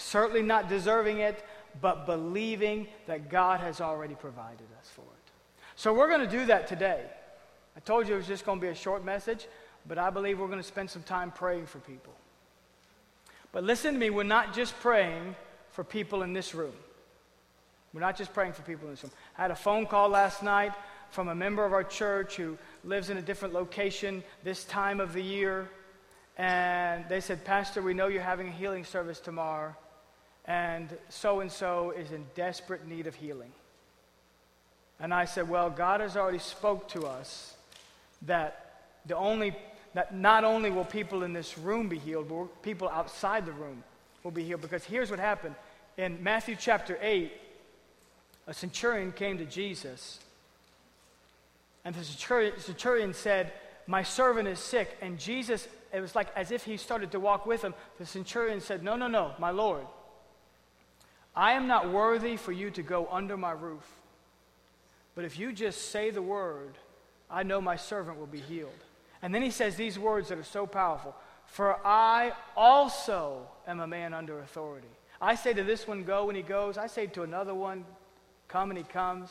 certainly 0.00 0.42
not 0.42 0.68
deserving 0.68 1.18
it, 1.18 1.44
but 1.80 2.06
believing 2.06 2.88
that 3.06 3.30
God 3.30 3.60
has 3.60 3.80
already 3.80 4.14
provided 4.14 4.66
us 4.78 4.88
for 4.94 5.02
it. 5.02 5.30
So 5.76 5.94
we're 5.94 6.08
going 6.08 6.28
to 6.28 6.38
do 6.38 6.46
that 6.46 6.66
today. 6.66 7.04
I 7.76 7.80
told 7.80 8.08
you 8.08 8.14
it 8.14 8.18
was 8.18 8.26
just 8.26 8.44
going 8.44 8.58
to 8.58 8.66
be 8.66 8.70
a 8.70 8.74
short 8.74 9.04
message, 9.04 9.46
but 9.86 9.98
I 9.98 10.10
believe 10.10 10.38
we're 10.38 10.48
going 10.48 10.58
to 10.58 10.64
spend 10.64 10.90
some 10.90 11.02
time 11.02 11.30
praying 11.30 11.66
for 11.66 11.78
people. 11.78 12.12
But 13.52 13.64
listen 13.64 13.94
to 13.94 14.00
me, 14.00 14.10
we're 14.10 14.22
not 14.22 14.54
just 14.54 14.78
praying 14.80 15.34
for 15.70 15.84
people 15.84 16.22
in 16.22 16.32
this 16.32 16.54
room. 16.54 16.74
We're 17.92 18.00
not 18.00 18.16
just 18.16 18.32
praying 18.32 18.52
for 18.52 18.62
people 18.62 18.86
in 18.86 18.94
this 18.94 19.02
room. 19.02 19.12
I 19.36 19.42
had 19.42 19.50
a 19.50 19.56
phone 19.56 19.86
call 19.86 20.08
last 20.08 20.42
night 20.42 20.72
from 21.10 21.28
a 21.28 21.34
member 21.34 21.64
of 21.64 21.72
our 21.72 21.82
church 21.82 22.36
who 22.36 22.56
lives 22.84 23.10
in 23.10 23.16
a 23.16 23.22
different 23.22 23.52
location 23.54 24.22
this 24.44 24.64
time 24.64 25.00
of 25.00 25.12
the 25.12 25.22
year. 25.22 25.68
And 26.38 27.04
they 27.08 27.20
said, 27.20 27.44
Pastor, 27.44 27.82
we 27.82 27.94
know 27.94 28.06
you're 28.06 28.22
having 28.22 28.48
a 28.48 28.52
healing 28.52 28.84
service 28.84 29.18
tomorrow, 29.18 29.74
and 30.50 30.88
so 31.10 31.38
and 31.38 31.52
so 31.52 31.92
is 31.92 32.10
in 32.10 32.26
desperate 32.34 32.84
need 32.84 33.06
of 33.06 33.14
healing. 33.14 33.52
And 34.98 35.14
I 35.14 35.24
said, 35.24 35.48
Well, 35.48 35.70
God 35.70 36.00
has 36.00 36.16
already 36.16 36.40
spoke 36.40 36.88
to 36.88 37.06
us 37.06 37.54
that 38.22 38.88
the 39.06 39.16
only 39.16 39.56
that 39.94 40.12
not 40.12 40.42
only 40.42 40.70
will 40.70 40.84
people 40.84 41.22
in 41.22 41.32
this 41.32 41.56
room 41.56 41.88
be 41.88 41.98
healed, 41.98 42.28
but 42.28 42.62
people 42.62 42.88
outside 42.88 43.46
the 43.46 43.52
room 43.52 43.84
will 44.24 44.32
be 44.32 44.42
healed. 44.42 44.60
Because 44.60 44.82
here's 44.82 45.08
what 45.08 45.20
happened. 45.20 45.54
In 45.96 46.20
Matthew 46.20 46.56
chapter 46.58 46.98
8, 47.00 47.32
a 48.48 48.54
centurion 48.54 49.12
came 49.12 49.38
to 49.38 49.44
Jesus 49.44 50.18
and 51.84 51.94
the 51.94 52.04
centurion 52.58 53.14
said, 53.14 53.52
My 53.86 54.02
servant 54.02 54.48
is 54.48 54.58
sick. 54.58 54.98
And 55.00 55.16
Jesus, 55.16 55.68
it 55.92 56.00
was 56.00 56.16
like 56.16 56.28
as 56.34 56.50
if 56.50 56.64
he 56.64 56.76
started 56.76 57.12
to 57.12 57.20
walk 57.20 57.46
with 57.46 57.62
him. 57.62 57.72
The 57.98 58.06
centurion 58.06 58.60
said, 58.60 58.82
No, 58.82 58.96
no, 58.96 59.06
no, 59.06 59.30
my 59.38 59.50
Lord. 59.50 59.86
I 61.34 61.52
am 61.52 61.66
not 61.66 61.90
worthy 61.90 62.36
for 62.36 62.52
you 62.52 62.70
to 62.72 62.82
go 62.82 63.08
under 63.10 63.36
my 63.36 63.52
roof. 63.52 63.88
But 65.14 65.24
if 65.24 65.38
you 65.38 65.52
just 65.52 65.90
say 65.90 66.10
the 66.10 66.22
word, 66.22 66.78
I 67.30 67.42
know 67.42 67.60
my 67.60 67.76
servant 67.76 68.18
will 68.18 68.26
be 68.26 68.40
healed. 68.40 68.72
And 69.22 69.34
then 69.34 69.42
he 69.42 69.50
says 69.50 69.76
these 69.76 69.98
words 69.98 70.28
that 70.28 70.38
are 70.38 70.44
so 70.44 70.66
powerful 70.66 71.14
For 71.46 71.78
I 71.86 72.32
also 72.56 73.46
am 73.66 73.80
a 73.80 73.86
man 73.86 74.14
under 74.14 74.40
authority. 74.40 74.88
I 75.20 75.34
say 75.34 75.52
to 75.52 75.62
this 75.62 75.86
one, 75.86 76.04
Go, 76.04 76.28
and 76.28 76.36
he 76.36 76.42
goes. 76.42 76.78
I 76.78 76.86
say 76.86 77.06
to 77.08 77.22
another 77.22 77.54
one, 77.54 77.84
Come, 78.48 78.70
and 78.70 78.78
he 78.78 78.84
comes. 78.84 79.30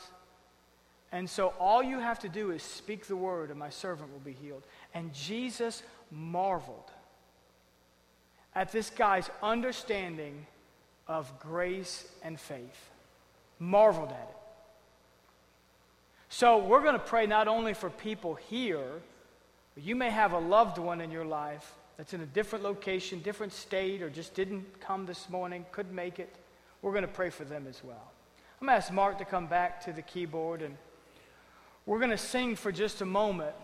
And 1.11 1.27
so 1.27 1.53
all 1.59 1.81
you 1.81 1.99
have 1.99 2.19
to 2.19 2.29
do 2.29 2.51
is 2.51 2.61
speak 2.61 3.07
the 3.07 3.15
word, 3.15 3.49
and 3.49 3.57
my 3.57 3.69
servant 3.69 4.11
will 4.11 4.19
be 4.19 4.33
healed. 4.33 4.63
And 4.93 5.11
Jesus 5.13 5.81
marveled 6.11 6.91
at 8.53 8.71
this 8.71 8.89
guy's 8.91 9.29
understanding 9.41 10.45
of 11.09 11.37
grace 11.39 12.07
and 12.23 12.39
faith. 12.39 12.89
Marveled 13.57 14.11
at 14.11 14.29
it. 14.29 14.37
So 16.29 16.59
we're 16.59 16.81
going 16.81 16.93
to 16.93 16.99
pray 16.99 17.25
not 17.25 17.47
only 17.47 17.73
for 17.73 17.89
people 17.89 18.35
here, 18.35 19.01
but 19.73 19.83
you 19.83 19.95
may 19.95 20.11
have 20.11 20.31
a 20.31 20.39
loved 20.39 20.77
one 20.77 21.01
in 21.01 21.09
your 21.09 21.25
life 21.25 21.73
that's 21.97 22.13
in 22.13 22.21
a 22.21 22.25
different 22.27 22.63
location, 22.63 23.21
different 23.21 23.51
state, 23.51 24.01
or 24.03 24.09
just 24.09 24.35
didn't 24.35 24.79
come 24.79 25.07
this 25.07 25.27
morning, 25.29 25.65
couldn't 25.71 25.93
make 25.93 26.19
it. 26.19 26.33
We're 26.81 26.91
going 26.93 27.01
to 27.01 27.07
pray 27.09 27.31
for 27.31 27.43
them 27.43 27.65
as 27.67 27.83
well. 27.83 28.11
I'm 28.61 28.67
going 28.67 28.79
to 28.79 28.85
ask 28.85 28.93
Mark 28.93 29.17
to 29.17 29.25
come 29.25 29.47
back 29.47 29.83
to 29.85 29.91
the 29.91 30.03
keyboard, 30.03 30.61
and 30.61 30.77
we're 31.85 31.99
going 31.99 32.11
to 32.11 32.17
sing 32.17 32.55
for 32.55 32.71
just 32.71 33.01
a 33.01 33.05
moment 33.05 33.55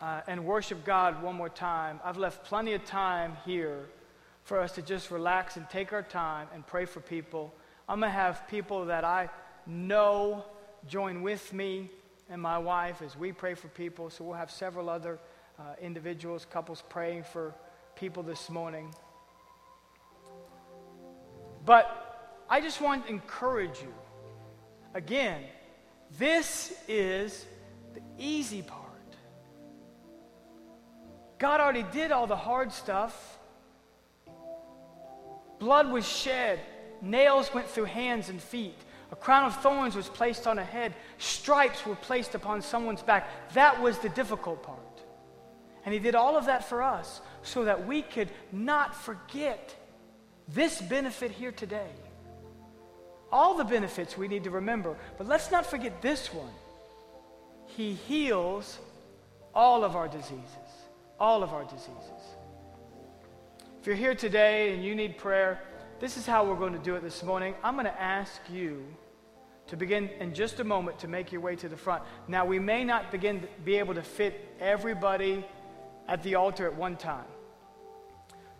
uh, 0.00 0.20
and 0.28 0.44
worship 0.44 0.84
God 0.84 1.20
one 1.22 1.34
more 1.34 1.48
time. 1.48 2.00
I've 2.04 2.16
left 2.16 2.44
plenty 2.44 2.74
of 2.74 2.84
time 2.84 3.36
here 3.44 3.86
for 4.44 4.60
us 4.60 4.72
to 4.72 4.82
just 4.82 5.10
relax 5.10 5.56
and 5.56 5.68
take 5.68 5.92
our 5.92 6.02
time 6.02 6.48
and 6.54 6.66
pray 6.66 6.84
for 6.84 7.00
people. 7.00 7.54
I'm 7.88 8.00
going 8.00 8.10
to 8.10 8.16
have 8.16 8.48
people 8.48 8.86
that 8.86 9.04
I 9.04 9.28
know 9.66 10.44
join 10.86 11.22
with 11.22 11.52
me 11.52 11.90
and 12.28 12.40
my 12.40 12.58
wife 12.58 13.02
as 13.02 13.16
we 13.16 13.32
pray 13.32 13.54
for 13.54 13.68
people. 13.68 14.10
So 14.10 14.24
we'll 14.24 14.34
have 14.34 14.50
several 14.50 14.88
other 14.88 15.18
uh, 15.58 15.62
individuals, 15.80 16.46
couples 16.50 16.82
praying 16.88 17.24
for 17.24 17.54
people 17.96 18.22
this 18.22 18.48
morning. 18.48 18.94
But 21.64 22.44
I 22.48 22.60
just 22.60 22.80
want 22.80 23.06
to 23.06 23.12
encourage 23.12 23.80
you. 23.80 23.92
Again, 24.94 25.42
this 26.18 26.72
is 26.88 27.46
the 27.94 28.00
easy 28.18 28.62
part. 28.62 28.86
God 31.38 31.60
already 31.60 31.84
did 31.92 32.12
all 32.12 32.26
the 32.26 32.36
hard 32.36 32.72
stuff. 32.72 33.38
Blood 35.60 35.92
was 35.92 36.08
shed, 36.08 36.58
nails 37.00 37.54
went 37.54 37.68
through 37.68 37.84
hands 37.84 38.30
and 38.30 38.42
feet. 38.42 38.78
A 39.12 39.16
crown 39.16 39.44
of 39.44 39.60
thorns 39.60 39.94
was 39.94 40.08
placed 40.08 40.46
on 40.46 40.58
a 40.58 40.64
head. 40.64 40.94
Stripes 41.18 41.84
were 41.84 41.96
placed 41.96 42.34
upon 42.34 42.62
someone's 42.62 43.02
back. 43.02 43.28
That 43.54 43.80
was 43.80 43.98
the 43.98 44.08
difficult 44.08 44.62
part. 44.62 44.78
And 45.84 45.92
he 45.92 46.00
did 46.00 46.14
all 46.14 46.36
of 46.36 46.46
that 46.46 46.68
for 46.68 46.82
us 46.82 47.20
so 47.42 47.64
that 47.64 47.86
we 47.86 48.02
could 48.02 48.30
not 48.52 48.94
forget 48.94 49.74
this 50.48 50.80
benefit 50.80 51.30
here 51.30 51.52
today. 51.52 51.90
All 53.32 53.54
the 53.54 53.64
benefits 53.64 54.16
we 54.16 54.28
need 54.28 54.44
to 54.44 54.50
remember, 54.50 54.96
but 55.18 55.28
let's 55.28 55.50
not 55.50 55.66
forget 55.66 56.02
this 56.02 56.32
one. 56.32 56.52
He 57.66 57.94
heals 57.94 58.78
all 59.54 59.84
of 59.84 59.94
our 59.94 60.08
diseases. 60.08 60.70
All 61.18 61.42
of 61.42 61.52
our 61.52 61.64
diseases. 61.64 62.29
If 63.80 63.86
you're 63.86 63.96
here 63.96 64.14
today 64.14 64.74
and 64.74 64.84
you 64.84 64.94
need 64.94 65.16
prayer, 65.16 65.58
this 66.00 66.18
is 66.18 66.26
how 66.26 66.44
we're 66.44 66.58
going 66.58 66.74
to 66.74 66.78
do 66.78 66.96
it 66.96 67.02
this 67.02 67.22
morning. 67.22 67.54
I'm 67.64 67.76
going 67.76 67.86
to 67.86 67.98
ask 67.98 68.38
you 68.52 68.84
to 69.68 69.76
begin 69.78 70.10
in 70.20 70.34
just 70.34 70.60
a 70.60 70.64
moment 70.64 70.98
to 70.98 71.08
make 71.08 71.32
your 71.32 71.40
way 71.40 71.56
to 71.56 71.66
the 71.66 71.78
front. 71.78 72.02
Now, 72.28 72.44
we 72.44 72.58
may 72.58 72.84
not 72.84 73.10
begin 73.10 73.40
to 73.40 73.48
be 73.64 73.76
able 73.76 73.94
to 73.94 74.02
fit 74.02 74.54
everybody 74.60 75.46
at 76.08 76.22
the 76.22 76.34
altar 76.34 76.66
at 76.66 76.74
one 76.74 76.98
time. 76.98 77.24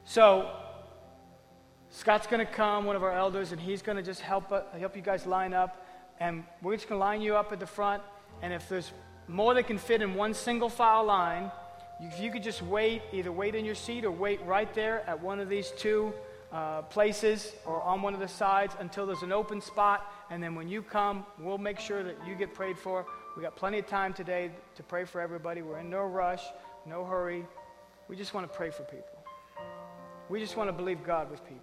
So, 0.07 0.51
Scott's 1.91 2.27
going 2.27 2.47
to 2.47 2.51
come, 2.51 2.87
one 2.87 2.97
of 2.97 3.03
our 3.03 3.13
elders, 3.13 3.53
and 3.53 3.61
he's 3.61 3.83
going 3.83 3.97
to 3.97 4.03
just 4.03 4.23
help, 4.23 4.51
uh, 4.51 4.63
help 4.79 4.97
you 4.97 5.03
guys 5.03 5.27
line 5.27 5.53
up. 5.53 5.87
And 6.19 6.45
we're 6.63 6.77
just 6.77 6.89
going 6.89 6.99
to 6.99 7.05
line 7.05 7.21
you 7.21 7.37
up 7.37 7.53
at 7.53 7.61
the 7.61 7.67
front. 7.67 8.03
And 8.41 8.55
if 8.55 8.71
there's 8.71 8.91
more 9.29 9.53
that 9.53 9.67
can 9.67 9.77
fit 9.77 10.01
in 10.01 10.15
one 10.15 10.33
single 10.33 10.71
file 10.71 11.05
line, 11.05 11.51
if 12.03 12.19
you 12.19 12.31
could 12.31 12.43
just 12.43 12.63
wait, 12.63 13.03
either 13.13 13.31
wait 13.31 13.55
in 13.55 13.65
your 13.65 13.75
seat 13.75 14.05
or 14.05 14.11
wait 14.11 14.41
right 14.47 14.73
there 14.75 15.03
at 15.07 15.21
one 15.21 15.39
of 15.39 15.49
these 15.49 15.71
two 15.73 16.13
uh, 16.51 16.83
places 16.83 17.53
or 17.67 17.83
on 17.83 18.01
one 18.01 18.15
of 18.15 18.21
the 18.21 18.29
sides 18.29 18.75
until 18.81 19.07
there's 19.07 19.23
an 19.23 19.33
open 19.33 19.61
spot. 19.61 20.11
And 20.31 20.43
then 20.43 20.55
when 20.55 20.69
you 20.69 20.83
come, 20.83 21.27
we'll 21.39 21.59
make 21.59 21.79
sure 21.79 22.03
that 22.03 22.17
you 22.27 22.35
get 22.35 22.55
prayed 22.55 22.79
for. 22.79 23.05
We 23.37 23.43
got 23.43 23.55
plenty 23.55 23.79
of 23.79 23.87
time 23.87 24.15
today 24.15 24.51
to 24.77 24.83
pray 24.83 25.05
for 25.05 25.21
everybody. 25.21 25.63
We're 25.63 25.79
in 25.79 25.91
no 25.91 26.05
rush, 26.05 26.43
no 26.87 27.05
hurry. 27.05 27.45
We 28.09 28.17
just 28.17 28.35
want 28.35 28.51
to 28.51 28.57
pray 28.57 28.71
for 28.71 28.83
people. 28.85 29.25
We 30.29 30.41
just 30.41 30.57
want 30.57 30.69
to 30.69 30.73
believe 30.73 31.05
God 31.05 31.31
with 31.31 31.45
people. 31.45 31.63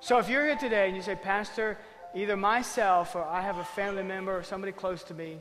So 0.00 0.18
if 0.18 0.28
you're 0.28 0.44
here 0.44 0.56
today 0.56 0.86
and 0.86 0.96
you 0.96 1.02
say, 1.02 1.16
Pastor, 1.16 1.76
either 2.14 2.36
myself 2.36 3.16
or 3.16 3.24
I 3.24 3.40
have 3.40 3.58
a 3.58 3.64
family 3.64 4.04
member 4.04 4.36
or 4.36 4.42
somebody 4.42 4.72
close 4.72 5.02
to 5.04 5.14
me 5.14 5.40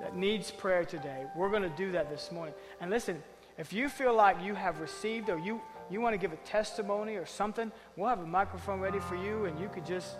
that 0.00 0.16
needs 0.16 0.50
prayer 0.50 0.84
today, 0.84 1.26
we're 1.36 1.50
going 1.50 1.62
to 1.62 1.76
do 1.76 1.92
that 1.92 2.10
this 2.10 2.32
morning. 2.32 2.54
And 2.80 2.90
listen, 2.90 3.22
if 3.58 3.72
you 3.72 3.88
feel 3.88 4.14
like 4.14 4.42
you 4.42 4.54
have 4.54 4.80
received 4.80 5.28
or 5.28 5.38
you 5.38 5.60
you 5.90 6.00
want 6.00 6.14
to 6.14 6.18
give 6.18 6.32
a 6.32 6.36
testimony 6.36 7.16
or 7.16 7.26
something, 7.26 7.72
we'll 7.96 8.08
have 8.08 8.20
a 8.20 8.26
microphone 8.26 8.78
ready 8.78 9.00
for 9.00 9.16
you 9.16 9.46
and 9.46 9.58
you 9.58 9.68
could 9.68 9.84
just 9.84 10.16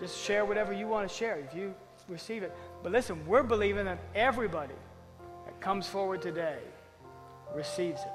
just 0.00 0.18
share 0.24 0.44
whatever 0.44 0.72
you 0.72 0.86
want 0.86 1.08
to 1.08 1.14
share 1.14 1.38
if 1.38 1.54
you 1.54 1.74
receive 2.08 2.42
it. 2.42 2.54
But 2.82 2.92
listen, 2.92 3.26
we're 3.26 3.42
believing 3.42 3.86
that 3.86 3.98
everybody 4.14 4.74
that 5.44 5.60
comes 5.60 5.86
forward 5.86 6.22
today 6.22 6.58
receives 7.54 8.00
it. 8.00 8.12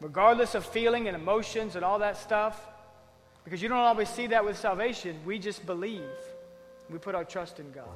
Regardless 0.00 0.54
of 0.54 0.64
feeling 0.64 1.08
and 1.08 1.16
emotions 1.16 1.76
and 1.76 1.84
all 1.84 1.98
that 2.00 2.16
stuff, 2.16 2.60
because 3.44 3.62
you 3.62 3.68
don't 3.68 3.78
always 3.78 4.08
see 4.08 4.26
that 4.28 4.44
with 4.44 4.58
salvation, 4.58 5.16
we 5.24 5.38
just 5.38 5.64
believe. 5.66 6.02
We 6.90 6.98
put 6.98 7.14
our 7.14 7.24
trust 7.24 7.60
in 7.60 7.70
God. 7.72 7.88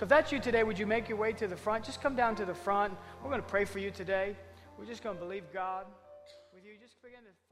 So 0.00 0.04
if 0.04 0.08
that's 0.08 0.32
you 0.32 0.40
today, 0.40 0.62
would 0.62 0.78
you 0.78 0.86
make 0.86 1.10
your 1.10 1.18
way 1.18 1.34
to 1.34 1.46
the 1.46 1.58
front? 1.58 1.84
Just 1.84 2.00
come 2.00 2.16
down 2.16 2.34
to 2.36 2.46
the 2.46 2.54
front. 2.54 2.96
We're 3.22 3.28
going 3.28 3.42
to 3.42 3.46
pray 3.46 3.66
for 3.66 3.80
you 3.80 3.90
today. 3.90 4.34
We're 4.78 4.86
just 4.86 5.04
going 5.04 5.18
to 5.18 5.22
believe 5.22 5.44
God 5.52 5.84
with 6.54 6.64
you. 6.64 6.70
Just 6.80 7.02
begin 7.02 7.18
to 7.20 7.49